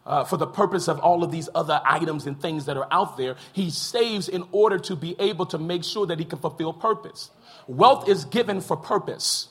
Uh, 0.06 0.24
for 0.24 0.36
the 0.36 0.46
purpose 0.46 0.88
of 0.88 1.00
all 1.00 1.24
of 1.24 1.32
these 1.32 1.48
other 1.54 1.80
items 1.84 2.26
and 2.26 2.40
things 2.40 2.66
that 2.66 2.76
are 2.76 2.86
out 2.92 3.16
there, 3.16 3.36
he 3.52 3.70
saves 3.70 4.28
in 4.28 4.44
order 4.52 4.78
to 4.78 4.94
be 4.94 5.16
able 5.18 5.46
to 5.46 5.58
make 5.58 5.82
sure 5.82 6.06
that 6.06 6.18
he 6.18 6.24
can 6.24 6.38
fulfill 6.38 6.72
purpose. 6.72 7.30
Wealth 7.66 8.08
is 8.08 8.24
given 8.24 8.60
for 8.60 8.76
purpose. 8.76 9.48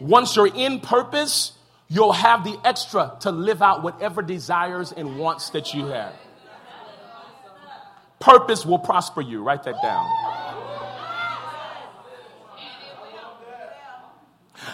Once 0.00 0.36
you're 0.36 0.54
in 0.54 0.80
purpose, 0.80 1.52
you'll 1.88 2.12
have 2.12 2.44
the 2.44 2.58
extra 2.64 3.16
to 3.20 3.30
live 3.30 3.62
out 3.62 3.82
whatever 3.82 4.20
desires 4.20 4.92
and 4.92 5.18
wants 5.18 5.50
that 5.50 5.72
you 5.72 5.86
have. 5.86 6.14
Purpose 8.22 8.64
will 8.64 8.78
prosper 8.78 9.20
you. 9.20 9.42
Write 9.42 9.64
that 9.64 9.82
down. 9.82 10.06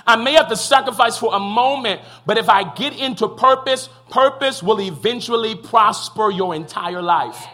I 0.06 0.16
may 0.16 0.34
have 0.34 0.48
to 0.48 0.56
sacrifice 0.56 1.16
for 1.16 1.34
a 1.34 1.40
moment, 1.40 2.02
but 2.26 2.36
if 2.36 2.50
I 2.50 2.74
get 2.74 2.94
into 2.98 3.26
purpose, 3.26 3.88
purpose 4.10 4.62
will 4.62 4.82
eventually 4.82 5.54
prosper 5.54 6.30
your 6.30 6.54
entire 6.54 7.00
life. 7.00 7.46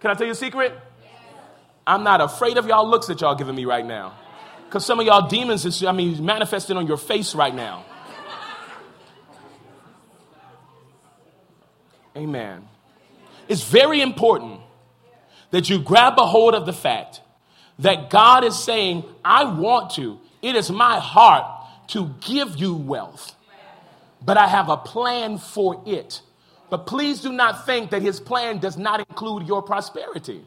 Can 0.00 0.10
I 0.10 0.14
tell 0.14 0.26
you 0.26 0.32
a 0.32 0.34
secret? 0.34 0.78
I'm 1.86 2.04
not 2.04 2.20
afraid 2.20 2.58
of 2.58 2.66
y'all 2.66 2.86
looks 2.86 3.06
that 3.06 3.22
y'all 3.22 3.34
giving 3.34 3.54
me 3.54 3.64
right 3.64 3.86
now. 3.86 4.12
Because 4.66 4.84
some 4.84 5.00
of 5.00 5.06
y'all 5.06 5.28
demons 5.28 5.64
is, 5.64 5.82
I 5.82 5.92
mean, 5.92 6.22
manifesting 6.22 6.76
on 6.76 6.86
your 6.86 6.98
face 6.98 7.34
right 7.34 7.54
now. 7.54 7.86
Amen. 12.14 12.68
It's 13.48 13.64
very 13.64 14.00
important 14.00 14.60
that 15.50 15.68
you 15.68 15.78
grab 15.78 16.14
a 16.18 16.26
hold 16.26 16.54
of 16.54 16.66
the 16.66 16.72
fact 16.72 17.20
that 17.78 18.10
God 18.10 18.44
is 18.44 18.58
saying, 18.58 19.04
I 19.24 19.44
want 19.44 19.90
to, 19.92 20.18
it 20.40 20.56
is 20.56 20.70
my 20.70 20.98
heart 20.98 21.44
to 21.88 22.14
give 22.20 22.56
you 22.56 22.74
wealth, 22.74 23.34
but 24.24 24.36
I 24.36 24.46
have 24.46 24.68
a 24.68 24.76
plan 24.76 25.38
for 25.38 25.82
it. 25.86 26.22
But 26.70 26.86
please 26.86 27.20
do 27.20 27.32
not 27.32 27.66
think 27.66 27.90
that 27.90 28.00
his 28.00 28.18
plan 28.18 28.58
does 28.58 28.78
not 28.78 29.00
include 29.00 29.46
your 29.46 29.62
prosperity. 29.62 30.42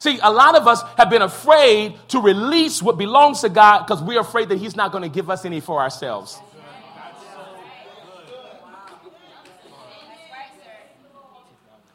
See, 0.00 0.18
a 0.22 0.30
lot 0.30 0.56
of 0.56 0.66
us 0.66 0.82
have 0.98 1.08
been 1.08 1.22
afraid 1.22 1.94
to 2.08 2.20
release 2.20 2.82
what 2.82 2.98
belongs 2.98 3.40
to 3.42 3.48
God 3.48 3.86
because 3.86 4.02
we're 4.02 4.20
afraid 4.20 4.48
that 4.48 4.58
he's 4.58 4.76
not 4.76 4.92
going 4.92 5.02
to 5.02 5.08
give 5.08 5.30
us 5.30 5.44
any 5.44 5.60
for 5.60 5.80
ourselves. 5.80 6.38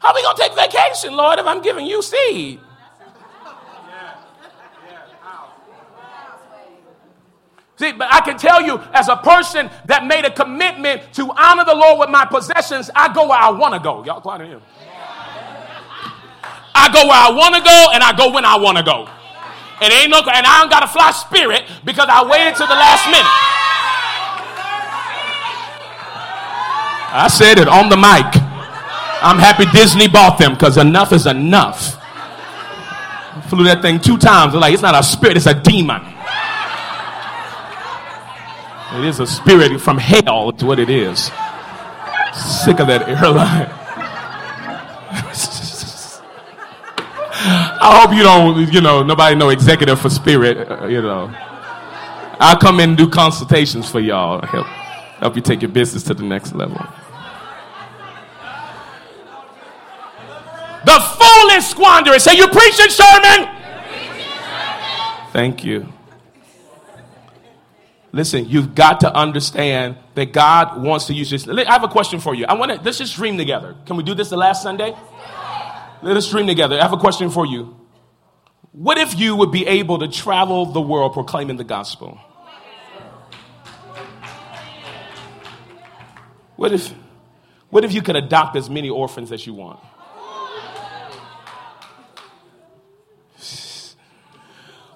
How 0.00 0.08
are 0.08 0.14
we 0.14 0.22
going 0.22 0.36
to 0.36 0.42
take 0.42 0.54
vacation, 0.54 1.14
Lord, 1.14 1.38
if 1.38 1.46
I'm 1.46 1.60
giving 1.60 1.86
you 1.86 2.02
seed? 2.02 2.58
See, 7.76 7.92
but 7.92 8.12
I 8.12 8.20
can 8.20 8.36
tell 8.36 8.60
you, 8.60 8.78
as 8.92 9.08
a 9.08 9.16
person 9.16 9.70
that 9.86 10.04
made 10.04 10.24
a 10.26 10.30
commitment 10.30 11.14
to 11.14 11.32
honor 11.32 11.64
the 11.64 11.74
Lord 11.74 11.98
with 11.98 12.10
my 12.10 12.26
possessions, 12.26 12.90
I 12.94 13.12
go 13.12 13.28
where 13.28 13.38
I 13.38 13.50
want 13.50 13.72
to 13.72 13.80
go. 13.80 14.04
Y'all 14.04 14.20
quiet 14.20 14.46
here. 14.46 14.60
I 16.74 16.92
go 16.92 17.08
where 17.08 17.16
I 17.16 17.30
want 17.32 17.54
to 17.56 17.62
go, 17.62 17.88
and 17.92 18.02
I 18.02 18.12
go 18.16 18.32
when 18.32 18.44
I 18.44 18.56
want 18.56 18.76
to 18.78 18.84
go. 18.84 19.08
And 19.80 19.92
ain't 19.92 20.10
no, 20.10 20.20
and 20.20 20.46
I 20.46 20.60
don't 20.60 20.70
got 20.70 20.82
a 20.82 20.88
fly 20.88 21.10
spirit 21.10 21.64
because 21.84 22.06
I 22.08 22.24
waited 22.24 22.56
till 22.56 22.68
the 22.68 22.74
last 22.74 23.04
minute. 23.08 23.32
I 27.12 27.28
said 27.28 27.58
it 27.58 27.68
on 27.68 27.88
the 27.88 27.96
mic. 27.96 28.39
I'm 29.22 29.38
happy 29.38 29.66
Disney 29.72 30.08
bought 30.08 30.38
them 30.38 30.52
because 30.54 30.76
enough 30.76 31.12
is 31.12 31.26
enough. 31.26 31.96
Flew 33.48 33.64
that 33.64 33.82
thing 33.82 34.00
two 34.00 34.16
times. 34.16 34.52
They're 34.52 34.60
like, 34.60 34.72
it's 34.72 34.82
not 34.82 34.94
a 34.94 35.02
spirit, 35.02 35.36
it's 35.36 35.46
a 35.46 35.54
demon. 35.54 36.02
It 38.92 39.04
is 39.04 39.20
a 39.20 39.26
spirit 39.26 39.80
from 39.80 39.98
hell, 39.98 40.48
it's 40.50 40.62
what 40.62 40.78
it 40.78 40.90
is. 40.90 41.30
Sick 42.34 42.80
of 42.80 42.86
that 42.88 43.08
airline. 43.08 43.70
I 47.82 48.00
hope 48.00 48.14
you 48.14 48.22
don't, 48.22 48.72
you 48.72 48.80
know, 48.80 49.02
nobody 49.02 49.34
know 49.34 49.48
executive 49.50 50.00
for 50.00 50.10
spirit, 50.10 50.70
uh, 50.70 50.86
you 50.86 51.00
know. 51.02 51.32
I'll 52.38 52.58
come 52.58 52.80
in 52.80 52.90
and 52.90 52.98
do 52.98 53.08
consultations 53.08 53.90
for 53.90 54.00
y'all. 54.00 54.44
Help, 54.44 54.66
help 54.66 55.36
you 55.36 55.42
take 55.42 55.62
your 55.62 55.70
business 55.70 56.02
to 56.04 56.14
the 56.14 56.22
next 56.22 56.54
level. 56.54 56.80
Foolish 61.60 61.70
squander 61.70 62.12
it. 62.12 62.20
Say, 62.20 62.36
you 62.36 62.48
preaching 62.48 62.90
sermon? 62.90 63.48
Thank 65.32 65.64
you. 65.64 65.92
Listen, 68.12 68.48
you've 68.48 68.74
got 68.74 69.00
to 69.00 69.14
understand 69.14 69.96
that 70.14 70.32
God 70.32 70.82
wants 70.82 71.06
to 71.06 71.14
use 71.14 71.30
this. 71.30 71.46
I 71.46 71.70
have 71.70 71.84
a 71.84 71.88
question 71.88 72.18
for 72.18 72.34
you. 72.34 72.44
I 72.44 72.54
want 72.54 72.72
to 72.72 72.80
let's 72.80 72.98
just 72.98 73.14
dream 73.14 73.38
together. 73.38 73.76
Can 73.86 73.96
we 73.96 74.02
do 74.02 74.14
this 74.14 74.30
the 74.30 74.36
last 74.36 74.64
Sunday? 74.64 74.96
Let 76.02 76.16
us 76.16 76.28
dream 76.28 76.48
together. 76.48 76.76
I 76.76 76.82
have 76.82 76.92
a 76.92 76.96
question 76.96 77.30
for 77.30 77.46
you. 77.46 77.76
What 78.72 78.98
if 78.98 79.18
you 79.18 79.36
would 79.36 79.52
be 79.52 79.64
able 79.66 80.00
to 80.00 80.08
travel 80.08 80.66
the 80.66 80.80
world 80.80 81.12
proclaiming 81.12 81.56
the 81.56 81.64
gospel? 81.64 82.18
What 86.56 86.72
if, 86.72 86.92
what 87.70 87.84
if 87.84 87.92
you 87.92 88.02
could 88.02 88.16
adopt 88.16 88.56
as 88.56 88.68
many 88.68 88.90
orphans 88.90 89.30
as 89.30 89.46
you 89.46 89.54
want? 89.54 89.80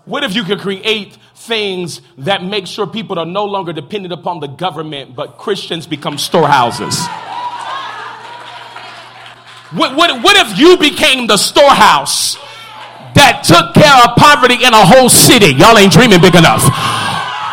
What 0.05 0.23
if 0.23 0.35
you 0.35 0.45
could 0.45 0.61
create 0.61 1.17
things 1.35 2.03
that 2.19 2.45
make 2.45 2.67
sure 2.67 2.87
people 2.87 3.19
are 3.19 3.27
no 3.27 3.47
longer 3.47 3.73
dependent 3.73 4.13
upon 4.13 4.41
the 4.41 4.49
government, 4.49 5.17
but 5.17 5.39
Christians 5.39 5.87
become 5.87 6.19
storehouses? 6.19 6.99
What, 9.73 9.97
what, 9.97 10.23
what 10.23 10.37
if 10.37 10.59
you 10.59 10.77
became 10.77 11.27
the 11.27 11.37
storehouse 11.37 12.37
that 13.15 13.43
took 13.45 13.75
care 13.75 13.97
of 14.05 14.17
poverty 14.17 14.63
in 14.65 14.75
a 14.75 14.85
whole 14.85 15.09
city? 15.09 15.55
Y'all 15.55 15.79
ain't 15.79 15.93
dreaming 15.93 16.21
big 16.21 16.35
enough. 16.35 16.63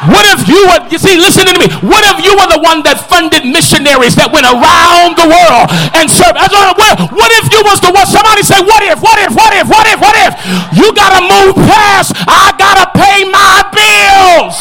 What 0.10 0.26
if 0.34 0.50
you 0.50 0.58
were, 0.66 0.82
you 0.90 0.98
see, 0.98 1.14
listen 1.14 1.46
to 1.46 1.54
me. 1.62 1.70
What 1.86 2.02
if 2.10 2.26
you 2.26 2.34
were 2.34 2.50
the 2.50 2.58
one 2.58 2.82
that 2.90 2.98
funded 3.06 3.46
missionaries 3.46 4.18
that 4.18 4.34
went 4.34 4.50
around 4.50 5.14
the 5.14 5.30
world 5.30 5.70
and 5.94 6.10
served? 6.10 6.42
What, 6.42 7.30
if 7.38 7.46
you 7.54 7.62
was 7.62 7.78
the 7.86 7.94
one, 7.94 8.10
somebody 8.10 8.42
say, 8.42 8.58
what 8.66 8.82
if, 8.82 8.98
what 8.98 9.22
if, 9.22 9.30
what 9.38 9.54
if, 9.54 9.70
what 9.70 9.86
if, 9.86 10.02
what 10.02 10.18
if? 10.26 10.34
You 10.74 10.90
gotta 10.98 11.22
move 11.22 11.54
past, 11.70 12.18
I 12.26 12.50
gotta 12.58 12.90
pay 12.98 13.30
my 13.30 13.62
bills. 13.70 14.58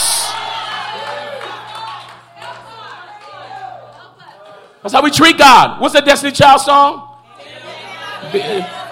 That's 4.85 4.93
how 4.93 5.01
we 5.01 5.11
treat 5.11 5.39
God. 5.41 5.81
What's 5.81 5.95
the 5.95 6.01
Destiny 6.05 6.33
Child 6.33 6.61
song? 6.61 7.17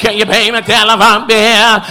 Can 0.00 0.16
you 0.16 0.24
pay 0.24 0.50
my 0.50 0.64
telephone 0.64 1.28
bill? 1.28 1.84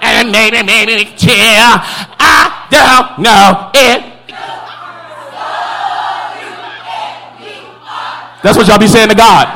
And 0.00 0.30
maybe, 0.32 0.62
maybe 0.62 1.04
tear. 1.16 1.80
I 2.18 2.66
don't 2.70 3.22
know 3.22 3.70
it. 3.74 4.18
That's 8.42 8.56
what 8.56 8.68
y'all 8.68 8.78
be 8.78 8.86
saying 8.86 9.08
to 9.08 9.16
God. 9.16 9.48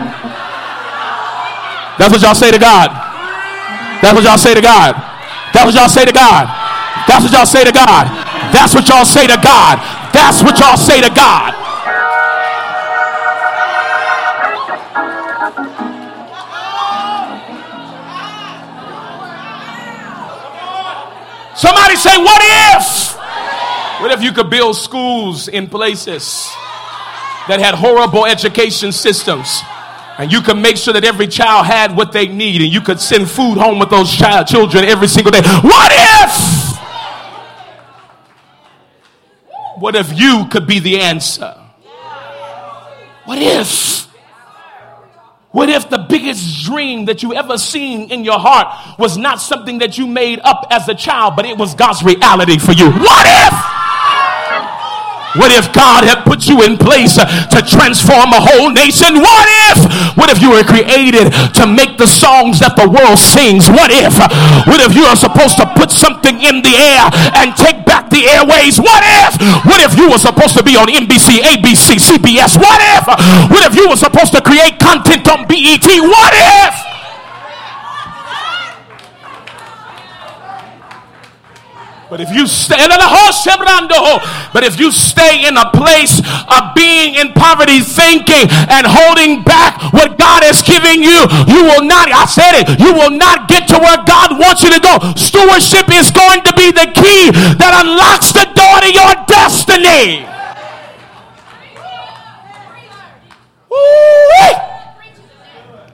That's 1.98 2.10
what 2.10 2.20
y'all 2.22 2.34
say 2.34 2.50
to 2.50 2.58
God. 2.58 2.90
That's 4.02 4.14
what 4.14 4.24
y'all 4.24 4.38
say 4.38 4.54
to 4.54 4.60
God. 4.60 4.94
That's 5.54 5.66
what 5.66 5.74
y'all 5.74 5.88
say 5.88 6.04
to 6.04 6.12
God. 6.12 6.46
That's 7.06 7.22
what 7.22 7.32
y'all 7.32 7.46
say 7.46 7.64
to 7.64 7.72
God. 7.72 8.06
That's 8.52 8.74
what 8.74 8.88
y'all 8.88 9.04
say 9.04 9.26
to 9.26 9.38
God. 9.38 9.78
That's 10.12 10.42
what 10.42 10.58
y'all 10.58 10.76
say 10.76 11.00
to 11.00 11.10
God. 11.14 11.61
Somebody 21.62 21.94
say, 21.94 22.18
What 22.18 22.42
if? 22.74 23.16
What 24.02 24.10
if 24.10 24.20
you 24.20 24.32
could 24.32 24.50
build 24.50 24.74
schools 24.74 25.46
in 25.46 25.68
places 25.68 26.50
that 27.46 27.60
had 27.60 27.76
horrible 27.76 28.26
education 28.26 28.90
systems? 28.90 29.60
And 30.18 30.32
you 30.32 30.40
could 30.40 30.56
make 30.56 30.76
sure 30.76 30.92
that 30.92 31.04
every 31.04 31.28
child 31.28 31.66
had 31.66 31.96
what 31.96 32.10
they 32.10 32.26
need, 32.26 32.62
and 32.62 32.72
you 32.72 32.80
could 32.80 32.98
send 32.98 33.30
food 33.30 33.58
home 33.58 33.78
with 33.78 33.90
those 33.90 34.12
child 34.12 34.48
children 34.48 34.84
every 34.84 35.06
single 35.06 35.30
day. 35.30 35.40
What 35.62 35.92
if? 35.94 36.76
What 39.80 39.94
if 39.94 40.18
you 40.18 40.48
could 40.50 40.66
be 40.66 40.80
the 40.80 40.98
answer? 40.98 41.54
What 43.24 43.38
if? 43.38 44.11
What 45.52 45.68
if 45.68 45.90
the 45.90 45.98
biggest 45.98 46.64
dream 46.64 47.04
that 47.04 47.22
you 47.22 47.34
ever 47.34 47.58
seen 47.58 48.10
in 48.10 48.24
your 48.24 48.38
heart 48.38 48.98
was 48.98 49.18
not 49.18 49.40
something 49.40 49.78
that 49.78 49.98
you 49.98 50.06
made 50.06 50.40
up 50.40 50.66
as 50.70 50.88
a 50.88 50.94
child, 50.94 51.36
but 51.36 51.44
it 51.44 51.58
was 51.58 51.74
God's 51.74 52.02
reality 52.02 52.58
for 52.58 52.72
you? 52.72 52.90
What 52.90 53.26
if? 53.28 53.81
What 55.36 55.48
if 55.52 55.72
God 55.72 56.04
had 56.04 56.24
put 56.28 56.44
you 56.48 56.60
in 56.62 56.76
place 56.76 57.16
to 57.16 57.58
transform 57.64 58.36
a 58.36 58.40
whole 58.42 58.68
nation? 58.68 59.16
What 59.16 59.46
if? 59.72 59.78
What 60.16 60.28
if 60.28 60.44
you 60.44 60.52
were 60.52 60.64
created 60.64 61.32
to 61.56 61.64
make 61.64 61.96
the 61.96 62.06
songs 62.06 62.60
that 62.60 62.76
the 62.76 62.84
world 62.84 63.16
sings? 63.16 63.68
What 63.72 63.88
if? 63.88 64.12
What 64.68 64.84
if 64.84 64.92
you 64.92 65.08
are 65.08 65.16
supposed 65.16 65.56
to 65.56 65.66
put 65.72 65.88
something 65.90 66.36
in 66.44 66.60
the 66.60 66.74
air 66.76 67.08
and 67.40 67.56
take 67.56 67.84
back 67.88 68.12
the 68.12 68.28
airways? 68.28 68.76
What 68.76 69.00
if? 69.24 69.40
What 69.64 69.80
if 69.80 69.96
you 69.96 70.12
were 70.12 70.20
supposed 70.20 70.52
to 70.60 70.62
be 70.62 70.76
on 70.76 70.92
NBC, 70.92 71.40
ABC, 71.40 71.96
CBS? 71.96 72.60
What 72.60 72.80
if? 73.00 73.04
What 73.48 73.64
if 73.64 73.72
you 73.72 73.88
were 73.88 73.96
supposed 74.00 74.36
to 74.36 74.40
create 74.44 74.76
content 74.78 75.24
on 75.32 75.48
BET? 75.48 75.84
What 75.84 76.32
if? 76.36 76.91
But 82.12 82.20
if 82.20 82.28
you 82.28 82.46
stay 82.46 82.76
but 84.52 84.64
if 84.64 84.78
you 84.78 84.92
stay 84.92 85.48
in 85.48 85.56
a 85.56 85.70
place 85.72 86.20
of 86.20 86.74
being 86.74 87.14
in 87.14 87.32
poverty, 87.32 87.80
thinking 87.80 88.52
and 88.68 88.84
holding 88.84 89.42
back 89.42 89.80
what 89.94 90.18
God 90.18 90.44
has 90.44 90.60
given 90.60 91.02
you, 91.02 91.24
you 91.48 91.64
will 91.64 91.80
not, 91.88 92.12
I 92.12 92.26
said 92.28 92.60
it, 92.60 92.78
you 92.78 92.92
will 92.92 93.16
not 93.16 93.48
get 93.48 93.66
to 93.68 93.78
where 93.80 93.96
God 94.04 94.38
wants 94.38 94.62
you 94.62 94.68
to 94.68 94.78
go. 94.78 95.00
Stewardship 95.16 95.88
is 95.88 96.10
going 96.12 96.44
to 96.44 96.52
be 96.52 96.68
the 96.68 96.92
key 96.92 97.32
that 97.56 97.80
unlocks 97.80 98.36
the 98.36 98.44
door 98.44 98.84
to 98.84 98.92
your 98.92 99.16
destiny. 99.24 100.28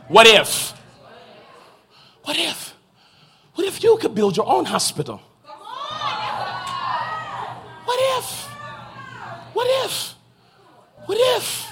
What 0.08 0.26
if? 0.26 0.74
What 2.24 2.36
if? 2.36 2.74
What 3.54 3.68
if 3.68 3.84
you 3.84 3.96
could 3.98 4.16
build 4.16 4.36
your 4.36 4.48
own 4.48 4.64
hospital? 4.64 5.22
What 9.58 9.84
if? 9.84 10.14
What 11.06 11.18
if? 11.36 11.68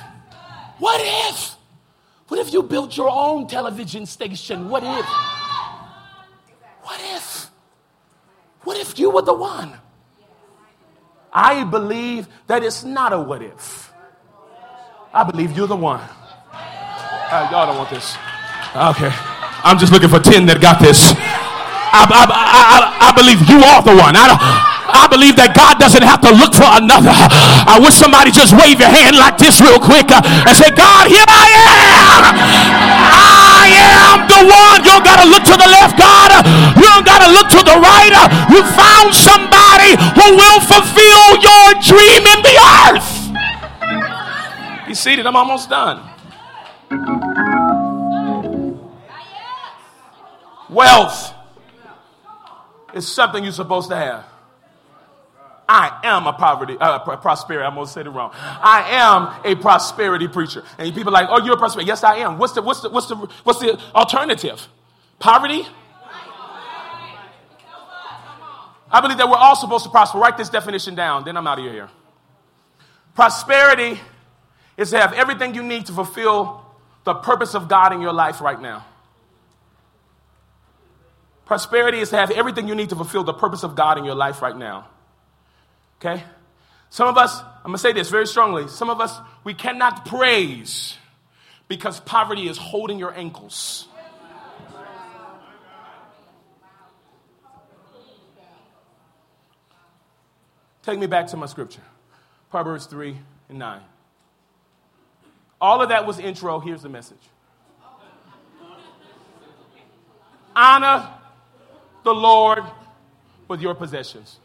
What 0.81 1.01
if? 1.01 1.55
What 2.27 2.41
if 2.41 2.53
you 2.53 2.65
built 2.65 2.97
your 2.97 3.09
own 3.09 3.47
television 3.47 4.07
station? 4.07 4.69
What 4.69 4.83
if? 4.83 5.07
What 6.83 7.01
if? 7.15 7.49
What 8.65 8.77
if 8.77 8.99
you 8.99 9.11
were 9.11 9.23
the 9.23 9.35
one? 9.35 9.79
I 11.33 11.63
believe 11.63 12.27
that 12.49 12.65
it's 12.65 12.83
not 12.83 13.13
a 13.13 13.21
what 13.21 13.41
if. 13.41 13.93
I 15.15 15.23
believe 15.23 15.57
you're 15.57 15.69
the 15.69 15.77
one. 15.77 16.01
Uh, 16.51 17.49
y'all 17.53 17.69
don't 17.69 17.77
want 17.79 17.91
this. 17.91 18.17
Okay. 18.75 19.15
I'm 19.63 19.79
just 19.79 19.93
looking 19.93 20.09
for 20.09 20.19
10 20.19 20.45
that 20.47 20.61
got 20.61 20.81
this. 20.81 21.13
I, 21.15 22.03
I, 22.03 22.27
I, 22.35 23.09
I, 23.09 23.13
believe 23.15 23.49
you 23.49 23.63
are 23.63 23.81
the 23.81 23.95
one. 23.95 24.17
I, 24.19 24.76
I 24.97 25.07
believe 25.07 25.37
that 25.37 25.53
God 25.53 25.77
doesn't 25.77 26.03
have 26.03 26.25
to 26.25 26.33
look 26.33 26.57
for 26.57 26.67
another. 26.67 27.13
I 27.13 27.77
wish 27.79 27.95
somebody 27.95 28.33
just 28.33 28.57
wave 28.57 28.81
your 28.81 28.89
hand 28.89 29.21
like 29.21 29.37
this 29.37 29.61
real 29.61 29.77
quick 29.79 30.09
uh, 30.09 30.25
and 30.25 30.55
say, 30.57 30.73
God, 30.73 31.13
here 31.13 31.27
I 31.29 31.47
am. 31.53 32.23
I 33.13 33.67
am 33.77 34.19
the 34.25 34.41
one. 34.49 34.81
You 34.83 34.97
don't 34.97 35.05
got 35.05 35.21
to 35.21 35.29
look 35.29 35.45
to 35.45 35.57
the 35.57 35.69
left, 35.69 36.01
God. 36.01 36.33
You 36.81 36.87
don't 36.89 37.07
got 37.07 37.21
to 37.23 37.31
look 37.31 37.49
to 37.53 37.61
the 37.61 37.77
right. 37.77 38.15
You 38.49 38.65
found 38.73 39.13
somebody 39.13 39.95
who 40.17 40.27
will 40.35 40.61
fulfill 40.65 41.27
your 41.45 41.67
dream 41.85 42.23
in 42.25 42.41
the 42.43 42.57
earth. 42.89 43.09
Be 44.87 44.95
seated. 44.95 45.27
I'm 45.27 45.37
almost 45.37 45.69
done. 45.69 46.03
Wealth 50.71 51.35
is 52.95 53.07
something 53.07 53.45
you're 53.45 53.53
supposed 53.53 53.89
to 53.91 53.97
have. 53.97 54.25
I 55.69 56.01
am 56.05 56.27
a 56.27 56.33
poverty, 56.33 56.77
uh, 56.81 57.01
prosperity. 57.17 57.67
I'm 57.67 57.75
gonna 57.75 57.87
say 57.87 58.03
it 58.03 58.09
wrong. 58.09 58.31
I 58.35 58.85
am 58.91 59.53
a 59.53 59.57
prosperity 59.61 60.29
preacher, 60.29 60.63
and 60.79 60.95
people 60.95 61.11
are 61.11 61.23
like, 61.23 61.29
"Oh, 61.29 61.45
you're 61.45 61.55
a 61.55 61.59
prosperity." 61.59 61.89
Yes, 61.89 62.05
I 62.05 62.17
am. 62.17 62.39
What's 62.39 62.53
the 62.53 62.63
what's 62.63 62.81
the 62.83 62.89
what's 62.89 63.09
the 63.09 63.17
what's 63.43 63.59
the 63.59 63.79
alternative? 63.95 64.69
Poverty. 65.19 65.67
I 68.89 69.01
believe 69.01 69.19
that 69.19 69.29
we're 69.29 69.37
all 69.37 69.57
supposed 69.57 69.85
to 69.85 69.91
prosper. 69.91 70.19
Write 70.19 70.37
this 70.37 70.49
definition 70.49 70.95
down. 70.95 71.25
Then 71.25 71.37
I'm 71.37 71.47
out 71.47 71.59
of 71.59 71.65
here. 71.65 71.91
Prosperity 73.15 73.99
is 74.77 74.91
to 74.91 74.99
have 74.99 75.13
everything 75.15 75.55
you 75.55 75.63
need 75.63 75.87
to 75.87 75.93
fulfill 75.93 76.65
the 77.05 77.15
purpose 77.15 77.55
of 77.55 77.67
God 77.67 77.93
in 77.93 78.01
your 78.01 78.13
life 78.13 78.41
right 78.41 78.61
now. 78.61 78.85
Prosperity 81.47 81.99
is 82.01 82.11
to 82.11 82.17
have 82.17 82.31
everything 82.31 82.69
you 82.69 82.75
need 82.75 82.91
to 82.91 82.97
fulfill 82.97 83.25
the 83.25 83.33
purpose 83.33 83.63
of 83.63 83.75
God 83.75 83.99
in 83.99 84.05
your 84.05 84.15
life 84.15 84.43
right 84.43 84.57
now. 84.57 84.87
Okay? 86.01 86.23
Some 86.91 87.09
of 87.09 87.17
us, 87.17 87.41
I'm 87.41 87.67
gonna 87.67 87.79
say 87.79 87.93
this 87.93 88.11
very 88.11 88.27
strongly, 88.27 88.69
some 88.69 88.91
of 88.91 89.01
us, 89.01 89.19
we 89.45 89.55
cannot 89.55 90.07
praise 90.07 90.97
because 91.69 92.01
poverty 92.01 92.49
is 92.49 92.57
holding 92.57 92.99
your 92.99 93.15
ankles. 93.15 93.89
Take 100.83 101.01
me 101.01 101.07
back 101.07 101.27
to 101.29 101.37
my 101.37 101.47
scripture 101.47 101.83
Proverbs 102.49 102.87
3 102.87 103.19
and 103.49 103.59
9. 103.59 103.81
All 105.61 105.83
of 105.83 105.89
that 105.89 106.07
was 106.07 106.21
intro. 106.21 106.61
Here's 106.61 106.83
the 106.83 106.89
message 106.89 107.19
Honor 110.55 111.11
the 112.05 112.15
Lord 112.15 112.63
with 113.49 113.61
your 113.61 113.75
possessions. 113.75 114.39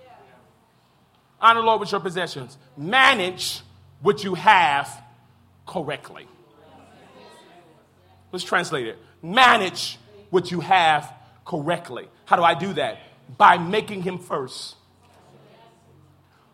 Honor 1.41 1.61
Lord 1.61 1.79
with 1.79 1.91
your 1.91 2.01
possessions. 2.01 2.57
Manage 2.77 3.61
what 4.01 4.23
you 4.23 4.35
have 4.35 5.03
correctly. 5.65 6.27
Let's 8.31 8.45
translate 8.45 8.87
it. 8.87 8.99
Manage 9.21 9.97
what 10.29 10.51
you 10.51 10.59
have 10.61 11.13
correctly. 11.45 12.07
How 12.25 12.35
do 12.35 12.43
I 12.43 12.53
do 12.53 12.73
that? 12.73 12.99
By 13.37 13.57
making 13.57 14.03
Him 14.03 14.19
first. 14.19 14.75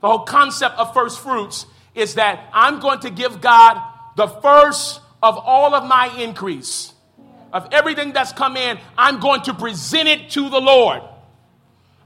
The 0.02 0.08
whole 0.08 0.20
concept 0.20 0.78
of 0.78 0.94
first 0.94 1.20
fruits 1.20 1.66
is 1.96 2.16
that 2.16 2.50
I'm 2.54 2.80
going 2.80 3.00
to 3.02 3.10
give 3.10 3.42
God 3.42 3.82
the 4.16 4.28
first 4.28 5.02
of 5.22 5.38
all 5.38 5.74
of 5.74 5.86
my 5.86 6.08
increase 6.18 6.94
of 7.54 7.70
everything 7.72 8.14
that's 8.14 8.34
come 8.34 8.58
in, 8.58 8.78
I'm 8.98 9.20
going 9.20 9.42
to 9.44 9.54
present 9.54 10.08
it 10.08 10.30
to 10.32 10.50
the 10.50 10.60
Lord. 10.60 11.02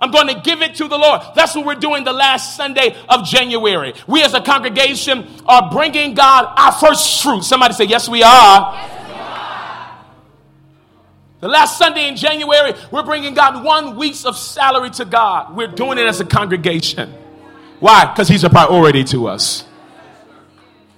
I'm 0.01 0.09
going 0.09 0.27
to 0.27 0.41
give 0.41 0.63
it 0.63 0.75
to 0.75 0.87
the 0.87 0.97
Lord. 0.97 1.21
That's 1.35 1.55
what 1.55 1.63
we're 1.63 1.75
doing 1.75 2.03
the 2.03 2.13
last 2.13 2.55
Sunday 2.55 2.95
of 3.07 3.23
January. 3.23 3.93
We 4.07 4.23
as 4.23 4.33
a 4.33 4.41
congregation 4.41 5.27
are 5.45 5.69
bringing 5.71 6.15
God 6.15 6.51
our 6.57 6.71
first 6.71 7.21
fruit. 7.21 7.43
Somebody 7.43 7.75
say, 7.75 7.85
Yes, 7.85 8.09
we 8.09 8.23
are. 8.23 8.73
Yes, 8.73 9.07
we 9.07 9.13
are. 9.13 10.03
The 11.41 11.47
last 11.47 11.77
Sunday 11.77 12.07
in 12.07 12.15
January, 12.15 12.73
we're 12.91 13.03
bringing 13.03 13.35
God 13.35 13.63
one 13.63 13.95
week's 13.95 14.25
of 14.25 14.35
salary 14.35 14.89
to 14.91 15.05
God. 15.05 15.55
We're 15.55 15.67
doing 15.67 15.99
it 15.99 16.07
as 16.07 16.19
a 16.19 16.25
congregation. 16.25 17.13
Why? 17.79 18.05
Because 18.05 18.27
He's 18.27 18.43
a 18.43 18.49
priority 18.49 19.03
to 19.05 19.27
us. 19.27 19.65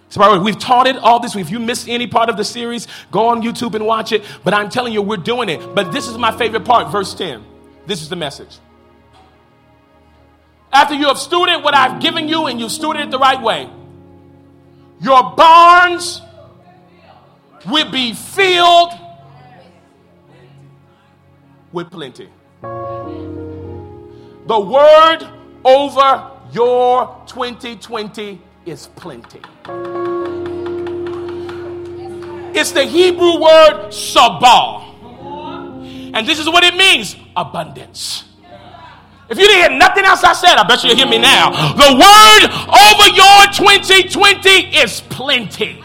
So 0.07 0.39
we've 0.41 0.59
taught 0.59 0.85
it 0.87 0.95
all 0.95 1.19
this. 1.19 1.35
If 1.35 1.49
you 1.49 1.59
missed 1.59 1.89
any 1.89 2.07
part 2.07 2.29
of 2.29 2.37
the 2.37 2.45
series, 2.45 2.87
go 3.11 3.29
on 3.29 3.41
YouTube 3.41 3.73
and 3.73 3.85
watch 3.85 4.11
it. 4.11 4.23
But 4.43 4.53
I'm 4.53 4.69
telling 4.69 4.93
you, 4.93 5.01
we're 5.01 5.17
doing 5.17 5.49
it. 5.49 5.73
But 5.73 5.91
this 5.91 6.07
is 6.07 6.17
my 6.19 6.31
favorite 6.37 6.65
part, 6.65 6.91
verse 6.91 7.15
10. 7.15 7.43
This 7.87 8.01
is 8.03 8.09
the 8.09 8.15
message. 8.15 8.59
After 10.73 10.95
you 10.95 11.05
have 11.07 11.17
stewarded 11.17 11.63
what 11.63 11.75
I've 11.75 12.01
given 12.01 12.27
you 12.27 12.47
and 12.47 12.59
you've 12.59 12.71
stewarded 12.71 13.05
it 13.05 13.12
the 13.12 13.19
right 13.19 13.39
way, 13.39 13.69
your 14.99 15.36
barns 15.36 16.19
will 17.67 17.91
be 17.91 18.13
filled 18.13 18.91
with 21.71 21.91
plenty. 21.91 22.27
The 22.62 24.59
word 24.59 25.27
over 25.63 26.31
your 26.51 27.21
2020 27.27 28.41
is 28.65 28.88
plenty. 28.95 29.41
It's 32.57 32.71
the 32.71 32.86
Hebrew 32.86 33.39
word 33.39 33.89
sabah. 33.89 34.89
And 36.15 36.27
this 36.27 36.39
is 36.39 36.47
what 36.47 36.63
it 36.63 36.75
means 36.75 37.15
abundance. 37.36 38.32
If 39.33 39.39
you 39.39 39.47
didn't 39.47 39.71
hear 39.71 39.79
nothing 39.79 40.05
else 40.05 40.23
I 40.23 40.33
said, 40.33 40.61
I 40.61 40.63
bet 40.67 40.83
you'll 40.83 40.95
hear 40.95 41.09
me 41.09 41.17
now. 41.17 41.49
The 41.73 41.89
word 41.97 42.41
over 42.69 43.07
your 43.17 43.49
2020 43.49 44.77
is 44.77 45.01
plenty. 45.09 45.81